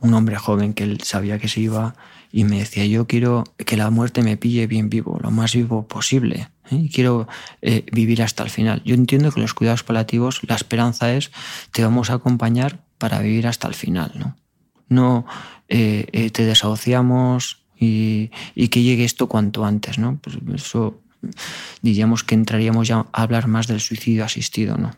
[0.00, 1.94] un hombre joven que él sabía que se iba
[2.30, 5.86] y me decía, yo quiero que la muerte me pille bien vivo, lo más vivo
[5.88, 6.48] posible.
[6.70, 6.88] ¿eh?
[6.92, 7.26] quiero
[7.62, 8.82] eh, vivir hasta el final.
[8.84, 11.30] Yo entiendo que los cuidados paliativos, la esperanza es,
[11.72, 14.36] te vamos a acompañar para vivir hasta el final, ¿no?
[14.88, 15.26] No
[15.68, 18.28] eh, te desahuciamos y,
[18.70, 20.18] que llegue esto cuanto antes, ¿no?
[20.18, 21.00] Pues eso
[21.82, 24.92] diríamos que entraríamos ya a hablar más del suicidio asistido, ¿no?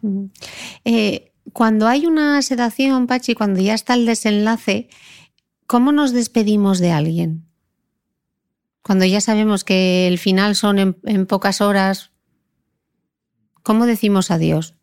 [1.53, 4.89] Cuando hay una sedación, Pachi, cuando ya está el desenlace,
[5.67, 7.47] ¿cómo nos despedimos de alguien?
[8.83, 12.11] Cuando ya sabemos que el final son en, pocas horas,
[13.63, 14.75] ¿cómo decimos adiós?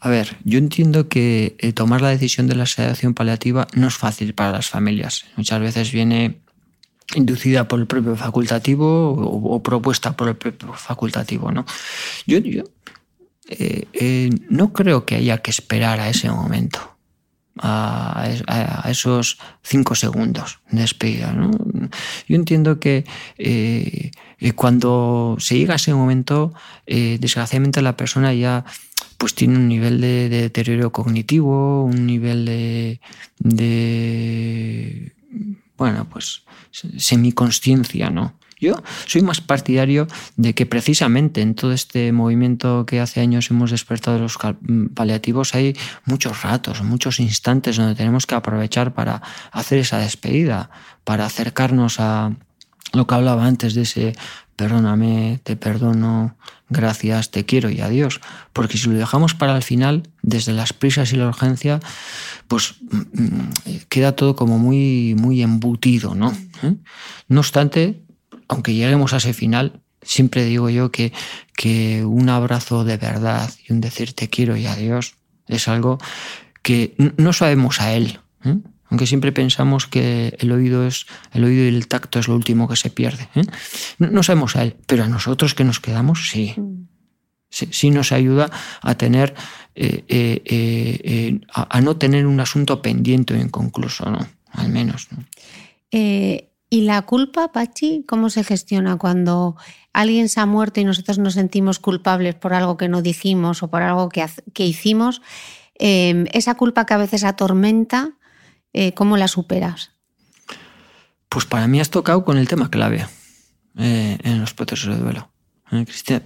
[0.00, 3.94] A ver, yo entiendo que eh, tomar la decisión de la sedación paliativa no es
[3.94, 5.24] fácil para las familias.
[5.36, 6.40] Muchas veces viene
[7.14, 11.50] inducida por el propio facultativo o, propuesta por el propio facultativo.
[11.50, 11.64] ¿no?
[12.26, 12.38] Yo,
[13.48, 16.96] eh, eh, no creo que haya que esperar a ese momento
[17.58, 18.28] a,
[18.90, 21.34] esos cinco segundos de despedida.
[22.28, 23.06] Yo entiendo que
[23.38, 24.10] eh,
[24.54, 26.52] cuando se llega a ese momento,
[26.86, 28.64] desgraciadamente la persona ya
[29.16, 33.00] pues tiene un nivel de, deterioro cognitivo, un nivel de,
[33.38, 35.14] de
[35.78, 36.42] bueno, pues
[36.98, 38.34] semiconsciencia, ¿no?
[38.58, 43.70] Yo soy más partidario de que precisamente en todo este movimiento que hace años hemos
[43.70, 44.38] despertado de los
[44.94, 45.76] paliativos hay
[46.06, 50.70] muchos ratos, muchos instantes donde tenemos que aprovechar para hacer esa despedida,
[51.04, 52.32] para acercarnos a
[52.92, 54.14] lo que hablaba antes de ese
[54.56, 56.34] perdóname, te perdono,
[56.70, 58.20] gracias, te quiero y adiós.
[58.54, 61.78] Porque si lo dejamos para el final, desde las prisas y la urgencia,
[62.48, 63.50] pues mm, mm,
[63.90, 66.32] queda todo como muy, muy embutido, ¿no?
[66.62, 66.74] ¿Eh?
[67.28, 68.02] No obstante,
[68.48, 71.12] aunque lleguemos a ese final, siempre digo yo que,
[71.56, 75.16] que un abrazo de verdad y un decir te quiero y adiós
[75.48, 75.98] es algo
[76.62, 78.18] que no sabemos a él.
[78.44, 78.56] ¿eh?
[78.88, 82.68] Aunque siempre pensamos que el oído, es, el oído y el tacto es lo último
[82.68, 83.28] que se pierde.
[83.34, 83.42] ¿eh?
[83.98, 86.54] No, sabemos a él, pero a nosotros que nos quedamos, sí.
[87.48, 88.50] Sí, nos ayuda
[88.82, 89.34] a tener
[89.76, 94.26] eh, a, no tener un asunto pendiente o inconcluso, ¿no?
[94.50, 95.08] Al menos.
[95.12, 95.24] ¿no?
[96.68, 99.56] ¿Y la culpa, Pachi, cómo se gestiona cuando
[99.92, 103.70] alguien se ha muerto y nosotros nos sentimos culpables por algo que no dijimos o
[103.70, 105.22] por algo que, que hicimos?
[105.74, 108.12] Em, esa culpa que a veces atormenta,
[108.72, 109.92] eh, ¿cómo la superas?
[111.28, 113.06] Pues para mí has tocado con el tema clave
[113.78, 115.30] eh, en los procesos de duelo.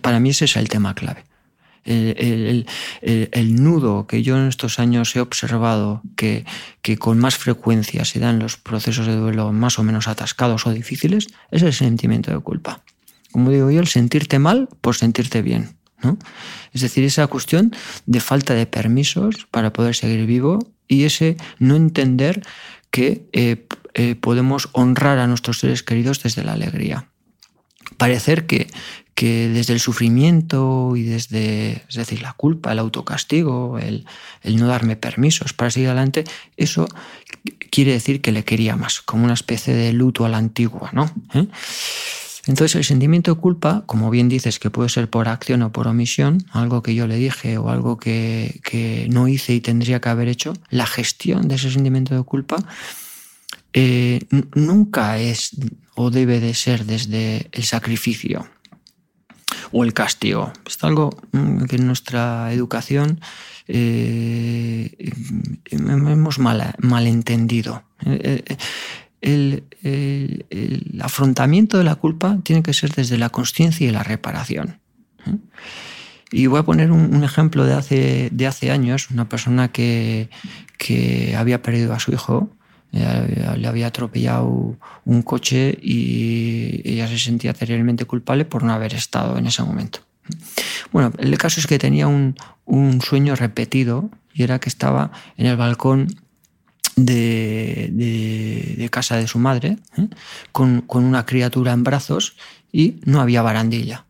[0.00, 1.24] Para mí ese es el tema clave
[1.84, 2.66] el,
[3.56, 6.44] nudo que yo en estos años he observado que,
[6.82, 10.72] que, con más frecuencia se dan los procesos de duelo más o menos atascados o
[10.72, 12.82] difíciles es el sentimiento de culpa.
[13.32, 15.76] Como digo yo, el sentirte mal por sentirte bien.
[16.02, 16.18] ¿no?
[16.72, 17.74] Es decir, esa cuestión
[18.06, 20.58] de falta de permisos para poder seguir vivo
[20.88, 22.42] y ese no entender
[22.90, 27.08] que eh, eh, podemos honrar a nuestros seres queridos desde la alegría.
[27.96, 28.68] Parecer que,
[29.20, 34.06] que desde el sufrimiento y desde, es decir, la culpa, el autocastigo, el,
[34.42, 36.24] no darme permisos para seguir adelante,
[36.56, 36.88] eso
[37.70, 41.12] quiere decir que le quería más, como una especie de luto a la antigua, ¿no?
[41.34, 41.46] ¿Eh?
[42.46, 45.86] Entonces el sentimiento de culpa, como bien dices, que puede ser por acción o por
[45.86, 50.28] omisión, algo que yo le dije o algo que, no hice y tendría que haber
[50.28, 52.56] hecho, la gestión de ese sentimiento de culpa
[53.74, 54.20] eh,
[54.54, 55.50] nunca es
[55.94, 58.48] o debe de ser desde el sacrificio
[59.72, 60.52] o el castigo.
[60.66, 63.20] Es algo mm, que en nuestra educación
[63.68, 64.90] eh,
[65.70, 67.84] hemos mal, malentendido.
[68.04, 68.42] Eh,
[69.22, 69.62] eh,
[70.50, 74.80] el, afrontamiento de la culpa tiene que ser desde la conciencia y la reparación.
[76.32, 80.30] Y voy a poner un, ejemplo de hace, de hace años, una persona que,
[80.78, 82.50] que había perdido a su hijo
[82.92, 89.38] le había atropellado un coche y ella se sentía terriblemente culpable por no haber estado
[89.38, 90.00] en ese momento.
[90.92, 92.34] Bueno, el caso es que tenía un,
[93.02, 96.08] sueño repetido y era que estaba en el balcón
[96.96, 100.08] de, casa de su madre ¿eh?
[100.52, 102.36] con, una criatura en brazos
[102.72, 104.06] y no había barandilla.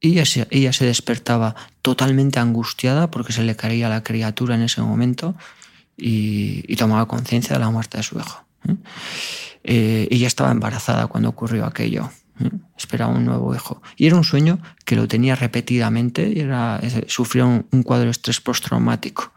[0.00, 4.62] Y ella se, ella se despertaba totalmente angustiada porque se le caía la criatura en
[4.62, 5.36] ese momento
[6.02, 8.44] y, tomaba conciencia de la muerte de su hijo.
[8.68, 8.74] ¿eh?
[9.64, 12.10] Eh, ella estaba embarazada cuando ocurrió aquello.
[12.40, 12.50] ¿eh?
[12.76, 13.80] Esperaba un nuevo hijo.
[13.96, 19.32] Y era un sueño que lo tenía repetidamente era, sufría un, cuadro de estrés postraumático.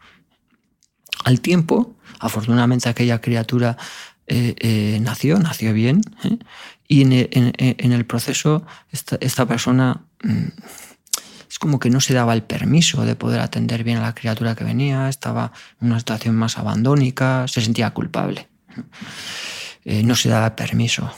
[1.24, 3.76] Al tiempo, afortunadamente aquella criatura
[5.00, 6.00] nació, nació bien,
[6.88, 10.46] y en el, proceso esta, persona mm,
[11.56, 14.54] es como que no se daba el permiso de poder atender bien a la criatura
[14.54, 18.46] que venía, estaba en una situación más abandónica, se sentía culpable.
[19.88, 21.10] Eh, no se daba permiso.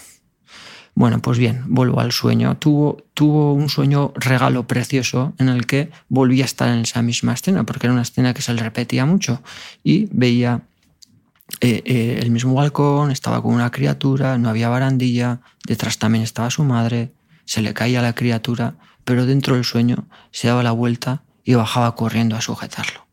[0.95, 2.57] Bueno, pues bien, vuelvo al sueño.
[2.59, 7.33] Tuvo, tuvo un sueño regalo precioso en el que volvía a estar en esa misma
[7.33, 9.43] escena, porque era una escena que se le repetía mucho
[9.83, 10.61] y veía
[11.61, 16.49] eh, eh, el mismo balcón, estaba con una criatura, no había barandilla, detrás también estaba
[16.49, 17.11] su madre,
[17.45, 18.75] se le caía la criatura,
[19.09, 23.07] pero dentro del sueño se daba la vuelta y bajaba corriendo a sujetarlo.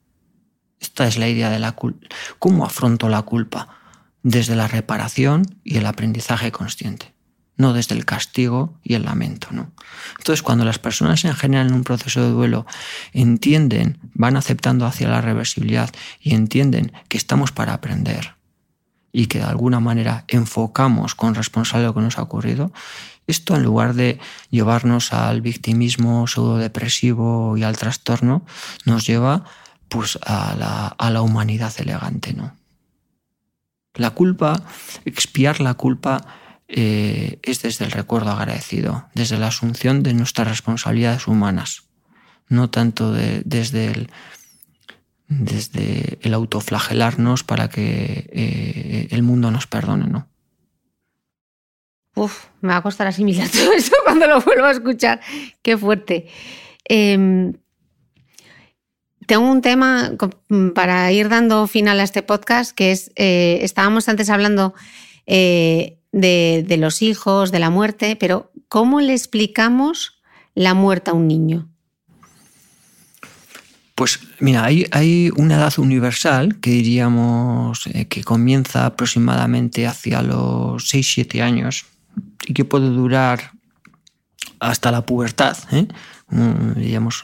[0.77, 2.05] Esta es la idea de la culpa.
[2.37, 3.69] ¿Cómo afronto la culpa?
[4.21, 7.13] Desde la reparación y el aprendizaje consciente,
[7.55, 9.47] no desde el castigo y el lamento.
[9.51, 9.71] ¿no?
[10.17, 12.65] Entonces, cuando las personas en general en un proceso de duelo
[13.13, 15.89] entienden, van aceptando hacia la reversibilidad
[16.19, 18.35] y entienden que estamos para aprender
[19.13, 22.73] y que de alguna manera enfocamos con responsabilidad lo que nos ha ocurrido,
[23.27, 24.19] esto, en lugar de
[24.49, 28.45] llevarnos al victimismo pseudodepresivo y al trastorno,
[28.85, 29.45] nos lleva
[29.89, 32.33] pues, a, la, humanidad elegante.
[32.33, 32.55] ¿no?
[33.95, 34.61] La culpa,
[35.05, 36.25] expiar la culpa,
[36.67, 41.83] eh, es desde el recuerdo agradecido, desde la asunción de nuestras responsabilidades humanas,
[42.47, 44.09] no tanto desde el
[45.27, 50.27] desde el autoflagelarnos para que eh, el mundo nos perdone, ¿no?
[52.15, 55.19] Uf, me va a costar asimilar todo eso cuando lo vuelvo a escuchar.
[55.61, 56.27] Qué fuerte.
[56.85, 57.53] Em,
[59.25, 60.13] tengo un tema
[60.73, 64.73] para ir dando final a este podcast, que es, eh, estábamos antes hablando
[65.25, 70.21] eh, de, los hijos, de la muerte, pero ¿cómo le explicamos
[70.53, 71.69] la muerte a un niño?
[73.95, 80.93] Pues mira, hay, hay, una edad universal que diríamos eh, que comienza aproximadamente hacia los
[80.93, 81.85] 6-7 años,
[82.45, 83.51] y que puede durar
[84.59, 85.87] hasta la pubertad, ¿eh?
[86.75, 87.21] digamos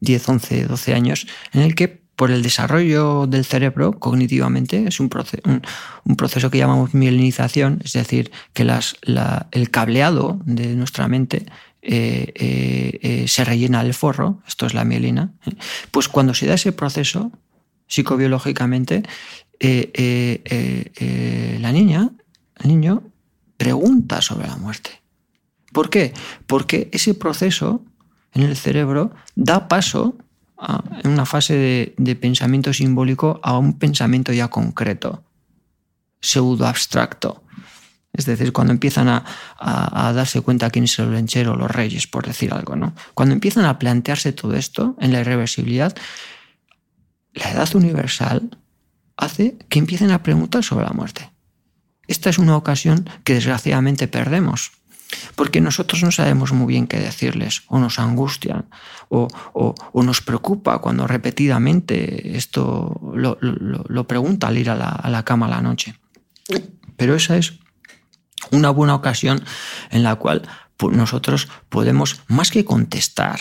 [0.00, 5.08] 10, 11, 12 años, en el que por el desarrollo del cerebro cognitivamente es un,
[5.08, 11.46] proceso, que llamamos mielinización, es decir, que el cableado de nuestra mente
[11.80, 15.32] eh, eh, se rellena el forro, esto es la mielina,
[15.90, 17.32] pues cuando se da ese proceso
[17.86, 19.02] psicobiológicamente,
[21.60, 22.10] la niña,
[22.60, 23.11] el niño,
[23.62, 24.90] pregunta sobre la muerte.
[25.72, 26.12] ¿Por qué?
[26.48, 27.84] Porque ese proceso
[28.32, 30.16] en el cerebro da paso
[31.04, 35.22] en una fase de, pensamiento simbólico a un pensamiento ya concreto,
[36.20, 37.44] pseudo abstracto.
[38.12, 42.52] Es decir, cuando empiezan a, darse cuenta quién es el lenchero, los reyes, por decir
[42.52, 42.94] algo, ¿no?
[43.14, 45.94] Cuando empiezan a plantearse todo esto en la irreversibilidad,
[47.32, 48.58] la edad universal
[49.16, 51.31] hace que empiecen a preguntar sobre la muerte.
[52.12, 54.72] Esta es una ocasión que desgraciadamente perdemos,
[55.34, 58.66] porque nosotros no sabemos muy bien qué decirles, o nos angustian,
[59.08, 59.28] o,
[59.94, 65.98] nos preocupa cuando repetidamente esto lo, pregunta al ir a la, cama a la noche.
[66.98, 67.54] Pero esa es
[68.50, 69.42] una buena ocasión
[69.90, 70.42] en la cual
[70.76, 73.40] pues, nosotros podemos, más que contestar,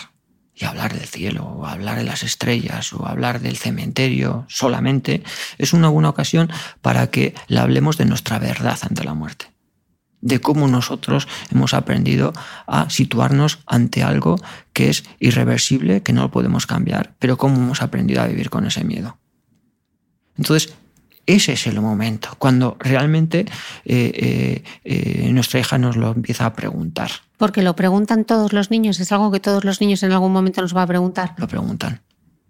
[0.61, 5.23] y hablar del cielo, o hablar de las estrellas, o hablar del cementerio solamente,
[5.57, 6.49] es una buena ocasión
[6.81, 9.47] para que le hablemos de nuestra verdad ante la muerte.
[10.21, 12.31] De cómo nosotros hemos aprendido
[12.67, 14.35] a situarnos ante algo
[14.71, 18.67] que es irreversible, que no lo podemos cambiar, pero cómo hemos aprendido a vivir con
[18.67, 19.17] ese miedo.
[20.37, 20.73] Entonces,
[21.33, 23.45] ese es el momento, cuando realmente
[23.85, 27.11] eh, eh, eh, nuestra hija nos lo empieza a preguntar.
[27.37, 30.61] Porque lo preguntan todos los niños, es algo que todos los niños en algún momento
[30.61, 31.33] nos va a preguntar.
[31.37, 32.01] Lo preguntan.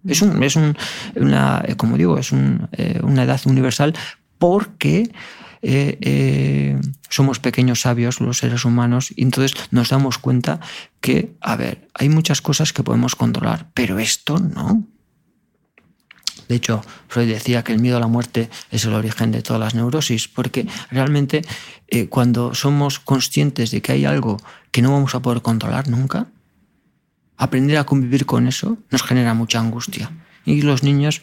[0.06, 0.76] Es, un, es un,
[1.16, 3.94] una, como digo, es una edad universal
[4.40, 5.12] porque
[7.08, 10.60] somos pequeños sabios los seres humanos y entonces nos damos cuenta
[11.02, 14.88] que, a ver, hay muchas cosas que podemos controlar, pero esto no.
[16.52, 19.62] De hecho, Freud decía que el miedo a la muerte es el origen de todas
[19.62, 21.44] las neurosis, porque realmente
[21.88, 24.36] eh, cuando somos conscientes de que hay algo
[24.70, 26.28] que no vamos a poder controlar nunca,
[27.38, 30.12] aprender a convivir con eso nos genera mucha angustia.
[30.44, 31.22] Y los niños,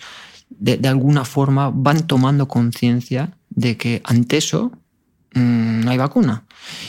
[0.48, 4.72] de, de alguna forma, van tomando conciencia de que ante eso
[5.34, 6.44] Mm, no hay vacuna.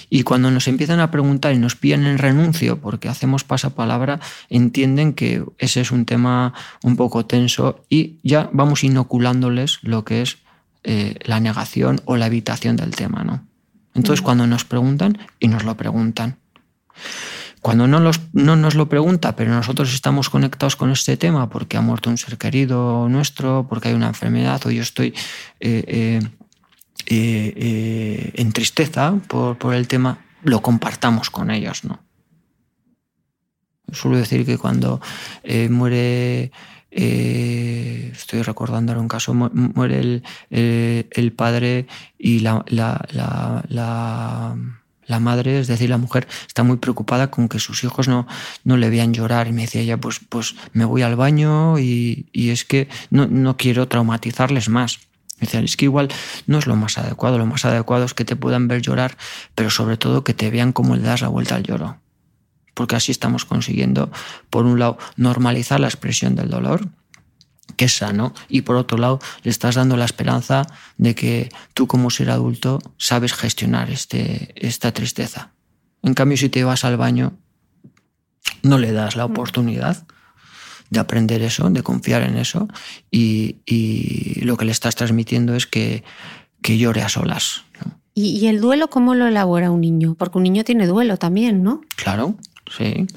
[0.10, 5.14] Y cuando nos empiezan a preguntar y nos piden el renuncio porque hacemos pasapalabra, entienden
[5.14, 6.54] que ese es un tema
[6.84, 10.38] un poco tenso y ya vamos inoculándoles lo que es
[10.84, 13.46] eh, la negación o la evitación del tema, ¿no?
[13.96, 16.38] Entonces, cuando nos preguntan, y nos lo preguntan.
[17.62, 21.82] Cuando no, no, nos lo pregunta, pero nosotros estamos conectados con este tema porque ha
[21.82, 25.10] muerto un ser querido nuestro, porque hay una enfermedad o yo estoy
[25.60, 26.22] eh, eh,
[27.06, 32.00] en tristeza por, por, el tema, lo compartamos con ellos, ¿no?
[33.92, 35.02] Suelo decir que cuando
[35.70, 36.52] muere
[36.92, 43.64] eh, estoy recordando ahora un caso, muere el, eh, el, padre y la, la, la,
[45.06, 48.28] la, madre, es decir, la mujer, está muy preocupada con que sus hijos no,
[48.64, 49.48] no le vean llorar.
[49.48, 53.28] Y me decía ella, pues, pues me voy al baño y, y es que no,
[53.28, 55.00] no, quiero traumatizarles más.
[55.42, 56.10] Es que igual
[56.48, 59.18] no es lo más adecuado, lo más adecuado es que te puedan ver llorar,
[59.56, 62.00] pero sobre todo que te vean cómo le das la vuelta al lloro
[62.80, 64.10] porque así estamos consiguiendo,
[64.50, 66.88] por un lado, normalizar la expresión del dolor,
[67.76, 71.88] que es sano, y por otro lado, le estás dando la esperanza de que tú
[71.88, 75.52] como ser adulto sabes gestionar este, esta tristeza.
[76.04, 77.34] En cambio, si te vas al baño,
[78.64, 80.08] no le das la oportunidad
[80.90, 82.68] de aprender eso, de confiar en eso,
[83.12, 83.58] y,
[84.42, 86.04] lo que le estás transmitiendo es que,
[86.62, 87.64] que llore a solas.
[88.14, 90.16] ¿Y, el duelo cómo lo elabora un niño?
[90.16, 91.82] Porque un niño tiene duelo también, ¿no?
[91.96, 92.36] Claro,
[92.78, 93.08] Sí.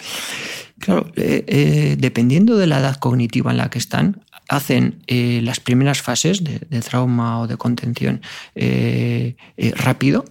[0.79, 5.61] Claro, eh, eh, dependiendo de la edad cognitiva en la que están, hacen eh, las
[5.61, 8.21] primeras fases de, trauma o de contención
[9.77, 10.25] rápido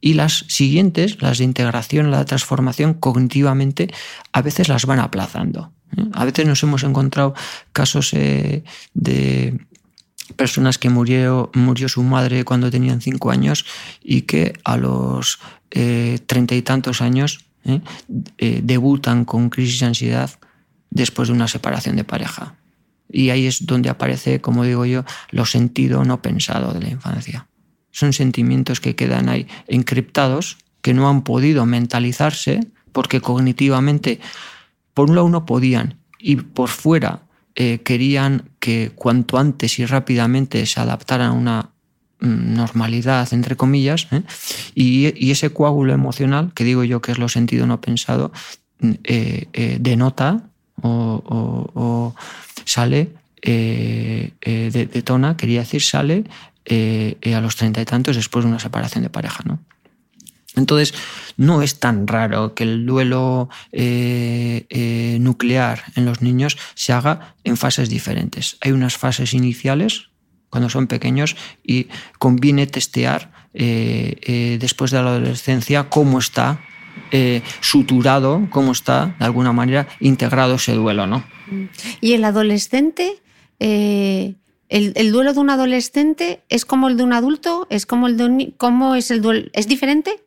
[0.00, 3.92] y las siguientes, las de integración, la de transformación, cognitivamente,
[4.32, 5.72] a veces las van aplazando.
[6.12, 7.34] A veces nos hemos encontrado
[7.72, 9.60] casos de
[10.36, 13.66] personas que murió, murió su madre cuando tenían cinco años
[14.02, 15.38] y que a los
[16.26, 17.80] treinta y tantos años ¿eh?
[18.38, 20.30] Eh, debutan con crisis de ansiedad
[20.90, 22.56] después de una separación de pareja.
[23.10, 27.46] Y ahí es donde aparece, como digo yo, lo sentido no pensado de la infancia.
[27.90, 32.60] Son sentimientos que quedan ahí encriptados, que no han podido mentalizarse
[32.92, 34.20] porque cognitivamente,
[34.94, 37.22] por un lado, no podían y por fuera
[37.54, 41.72] eh, querían que cuanto antes y rápidamente se adaptaran a una
[42.22, 44.22] Mm, normalidad, entre comillas, ¿eh?
[44.76, 48.30] y, ese coágulo emocional, que digo yo que es lo sentido no pensado,
[48.78, 50.44] mm, eh, denota
[50.82, 52.14] o,
[52.64, 53.10] sale,
[54.94, 56.24] detona, quería decir, sale
[56.70, 59.42] a los treinta y tantos después de una separación de pareja.
[59.44, 59.58] ¿no?
[60.54, 60.94] Entonces,
[61.36, 67.88] no es tan raro que el duelo nuclear en los niños se haga en fases
[67.88, 68.58] diferentes.
[68.60, 70.12] Hay unas fases iniciales,
[70.52, 71.34] cuando son pequeños
[71.64, 71.86] y
[72.18, 76.60] conviene testear eh, eh, después de la adolescencia cómo está
[77.10, 81.06] eh, suturado, cómo está de alguna manera integrado ese duelo.
[81.06, 81.24] ¿no?
[82.02, 83.22] ¿Y el adolescente?
[83.58, 84.36] El,
[85.10, 87.66] duelo de un adolescente es como el de un adulto?
[87.70, 89.48] ¿Es como el de un, ¿Cómo es el duelo?
[89.54, 90.22] ¿Es diferente?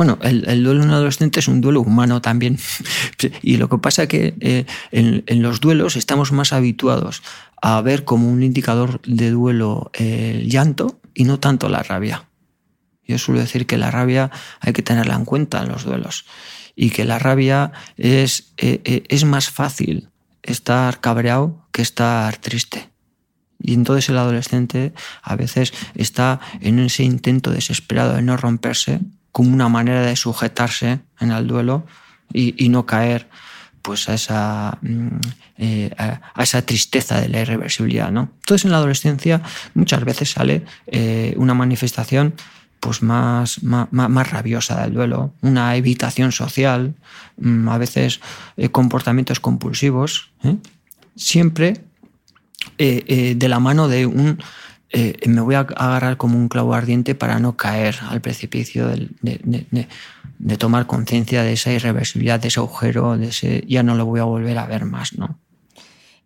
[0.00, 2.58] Bueno, el, duelo de un adolescente es un duelo humano también.
[3.42, 7.22] y lo que pasa es que en, los duelos estamos más habituados
[7.60, 12.24] a ver como un indicador de duelo el llanto y no tanto la rabia.
[13.06, 16.24] Yo suelo decir que la rabia hay que tenerla en cuenta en los duelos
[16.74, 20.08] y que la rabia es, eh, eh, es más fácil
[20.42, 22.88] estar cabreado que estar triste.
[23.62, 29.00] Y entonces el adolescente a veces está en ese intento desesperado de no romperse
[29.32, 31.86] como una manera de sujetarse en el duelo
[32.32, 33.28] y, no caer
[33.82, 35.08] pues a esa, mm,
[35.58, 38.10] eh, a esa tristeza de la irreversibilidad.
[38.10, 38.30] ¿no?
[38.40, 39.42] Entonces en la adolescencia
[39.74, 42.34] muchas veces sale eh, una manifestación
[42.78, 46.94] pues más, más, rabiosa del duelo, una evitación social,
[47.36, 48.20] mm, a veces
[48.56, 50.30] eh, comportamientos compulsivos,
[51.14, 51.84] siempre
[52.78, 54.38] de la mano de un
[54.92, 60.56] eh, me voy a agarrar como un clavo ardiente para no caer al precipicio de,
[60.58, 64.24] tomar conciencia de esa irreversibilidad, de ese agujero, de ese ya no lo voy a
[64.24, 65.38] volver a ver más, ¿no?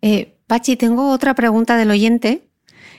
[0.01, 2.47] Eh, Pachi, tengo otra pregunta del oyente.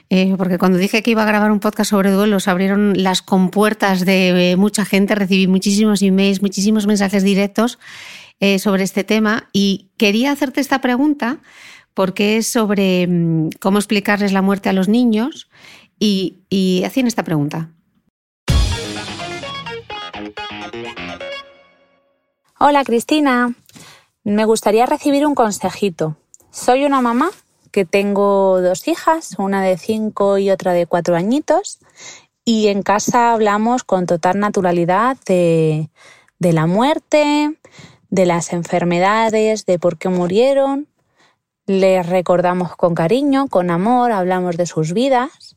[0.08, 4.04] Eh, porque cuando dije que iba a grabar un podcast sobre duelos, abrieron las compuertas
[4.04, 7.80] de mucha gente, recibí muchísimos emails, muchísimos mensajes directos
[8.58, 11.40] sobre este tema y quería hacerte esta pregunta
[11.96, 15.48] porque es sobre mm, cómo explicarles la muerte a los niños
[15.98, 17.70] y, hacían esta pregunta.
[22.60, 23.54] Hola Cristina,
[24.24, 26.18] me gustaría recibir un consejito.
[26.50, 27.30] Soy una mamá
[27.72, 31.78] que tengo dos hijas, una de cinco y otra de cuatro añitos,
[32.44, 35.88] y en casa hablamos con total naturalidad de,
[36.38, 37.58] de la muerte,
[38.10, 40.88] de las enfermedades, de por qué murieron,
[41.66, 45.56] les recordamos con cariño, con amor, hablamos de sus vidas,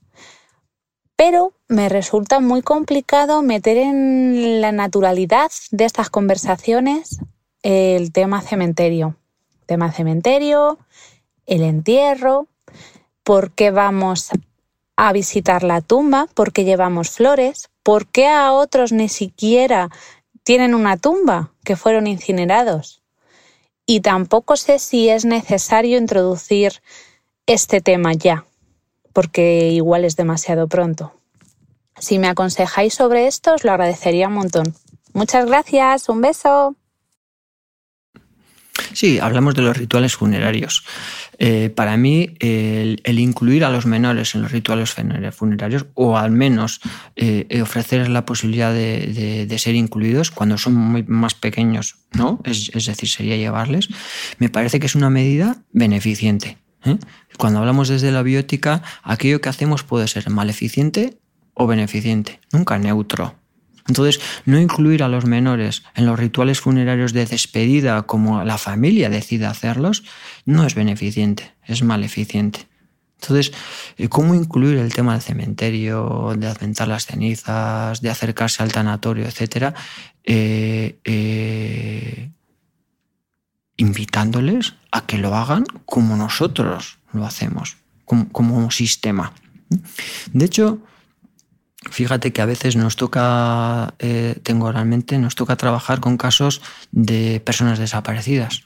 [1.15, 7.19] pero me resulta muy complicado meter en la naturalidad de estas conversaciones
[7.61, 9.15] el tema cementerio.
[9.65, 10.79] Tema cementerio,
[11.45, 12.47] el entierro,
[13.23, 14.29] por qué vamos
[14.95, 19.89] a visitar la tumba, por qué llevamos flores, por qué a otros ni siquiera
[20.43, 22.98] tienen una tumba, que fueron incinerados.
[23.89, 26.73] Y tampoco sé si es necesario introducir
[27.47, 28.45] este tema ya,
[29.13, 31.11] porque igual es demasiado pronto.
[31.97, 34.75] Si me aconsejáis sobre esto, os lo agradecería un montón.
[35.13, 36.75] Muchas gracias, un beso.
[38.93, 40.83] Sí, hablamos de los rituales funerarios.
[41.37, 44.93] Eh, para mí, el, incluir a los menores en los rituales
[45.31, 46.81] funerarios, o al menos
[47.15, 52.41] eh, ofrecerles la posibilidad de, ser incluidos cuando son muy más pequeños, ¿no?
[52.43, 53.89] Es, decir, sería llevarles,
[54.37, 56.57] me parece que es una medida beneficiente.
[56.83, 56.97] ¿eh?
[57.37, 61.19] Cuando hablamos desde la biótica, aquello que hacemos puede ser maleficiente
[61.53, 63.38] o beneficiente, nunca neutro.
[63.89, 69.09] Entonces, no incluir a los menores en los rituales funerarios de despedida como la familia
[69.09, 70.03] decide hacerlos,
[70.45, 72.67] no es beneficiente, es maleficiente.
[73.21, 73.51] Entonces,
[73.97, 79.25] eh, ¿cómo incluir el tema del cementerio, de adventar las cenizas, de acercarse al tanatorio,
[79.25, 79.73] etcétera?
[80.23, 82.29] Eh, eh,
[83.75, 89.33] invitándoles a que lo hagan como nosotros lo hacemos, como, como un sistema.
[90.31, 90.79] De hecho,
[91.81, 96.61] Fíjate que a veces nos toca, eh, tengo realmente, nos toca trabajar con casos
[96.91, 98.65] de personas desaparecidas.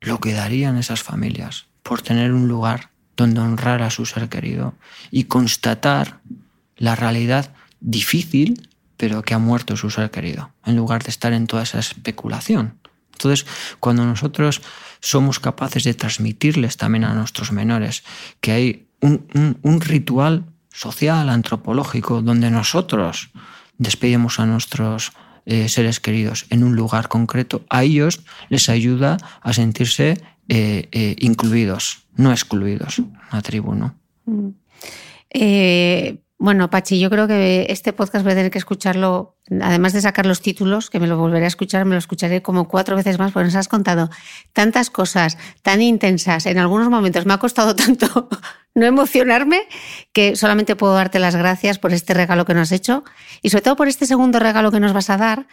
[0.00, 4.74] Lo que darían esas familias por tener un lugar donde honrar a su ser querido
[5.10, 6.20] y constatar
[6.76, 11.46] la realidad difícil, pero que ha muerto su ser querido, en lugar de estar en
[11.46, 12.78] toda esa especulación.
[13.12, 13.46] Entonces,
[13.80, 14.62] cuando nosotros
[15.00, 18.04] somos capaces de transmitirles también a nuestros menores
[18.40, 20.46] que hay un ritual
[20.78, 23.30] social, antropológico, donde nosotros
[23.78, 25.12] despedimos a nuestros
[25.44, 31.16] eh, seres queridos en un lugar concreto, a ellos les ayuda a sentirse eh, eh,
[31.18, 33.00] incluidos, no excluidos,
[33.32, 33.94] una tribu, ¿no?
[34.26, 34.50] Mm.
[36.40, 40.24] Bueno, Pachi, yo creo que este podcast voy a tener que escucharlo, además de sacar
[40.24, 43.32] los títulos, que me lo volveré a escuchar, me lo escucharé como cuatro veces más,
[43.32, 44.08] porque nos has contado
[44.52, 46.46] tantas cosas tan intensas.
[46.46, 48.28] En algunos momentos me ha costado tanto
[48.76, 49.62] no emocionarme
[50.12, 53.02] que solamente puedo darte las gracias por este regalo que nos has hecho
[53.42, 55.48] y sobre todo por este segundo regalo que nos vas a dar,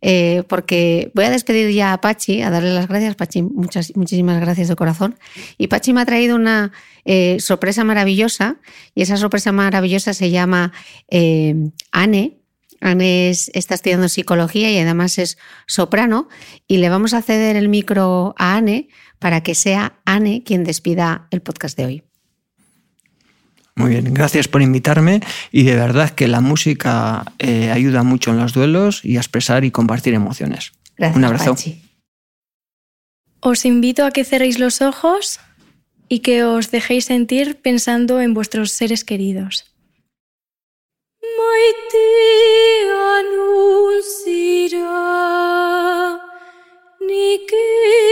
[0.00, 3.16] eh, porque voy a despedir ya a Pachi, a darle las gracias.
[3.16, 5.18] Pachi, muchas, muchísimas gracias de corazón.
[5.56, 6.72] Y Pachi me ha traído una
[7.04, 8.56] eh, sorpresa maravillosa
[8.94, 10.72] y esa sorpresa maravillosa se llama
[11.08, 11.54] eh,
[11.92, 12.38] Anne.
[12.80, 16.28] Anne está estudiando psicología y además es soprano
[16.68, 18.88] y le vamos a ceder el micro a Anne
[19.18, 22.07] para que sea Anne quien despida el podcast de hoy.
[23.78, 25.20] Muy bien, gracias por invitarme
[25.52, 29.64] y de verdad que la música eh, ayuda mucho en los duelos y a expresar
[29.64, 30.72] y compartir emociones.
[30.96, 31.56] Gracias, Un abrazo.
[33.38, 35.38] Os invito a que cerréis los ojos
[36.08, 39.64] y que os dejéis sentir pensando en vuestros seres queridos.
[47.08, 47.50] Nik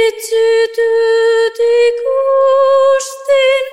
[0.08, 3.64] etzutut ikusten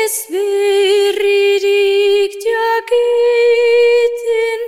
[0.00, 4.60] ez berririk jakiten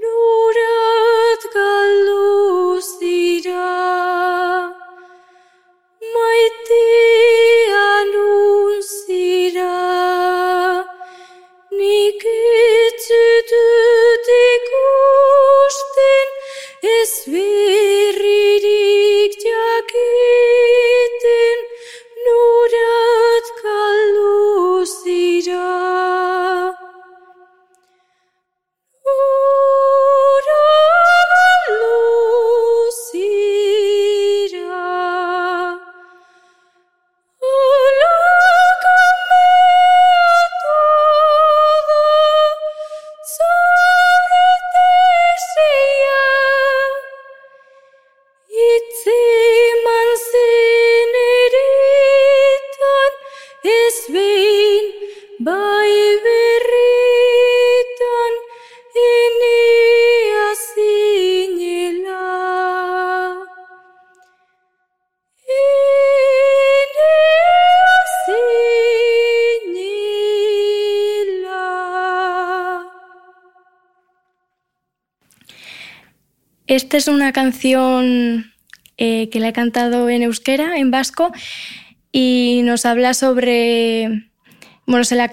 [0.00, 1.42] nurat.
[76.78, 78.52] Esta es una canción
[78.98, 81.32] eh, que la he cantado en euskera, en vasco,
[82.12, 84.30] y nos habla sobre
[84.86, 85.28] bueno, se la,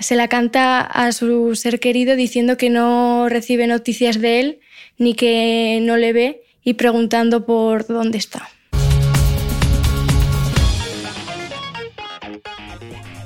[0.00, 4.58] se la canta a su ser querido diciendo que no recibe noticias de él
[4.98, 8.48] ni que no le ve y preguntando por dónde está.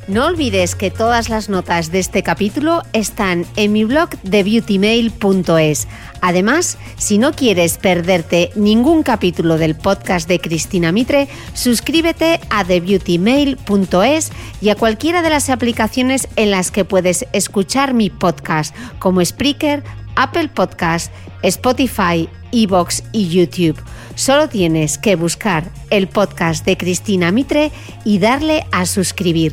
[0.09, 5.89] No olvides que todas las notas de este capítulo están en mi blog de beautymail.es.
[6.23, 14.31] Además, si no quieres perderte ningún capítulo del podcast de Cristina Mitre, suscríbete a thebeautymail.es
[14.61, 19.83] y a cualquiera de las aplicaciones en las que puedes escuchar mi podcast, como Spreaker,
[20.15, 21.13] Apple Podcast,
[21.43, 23.83] Spotify, Evox y YouTube.
[24.15, 27.73] Solo tienes que buscar el podcast de Cristina Mitre
[28.05, 29.53] y darle a suscribir.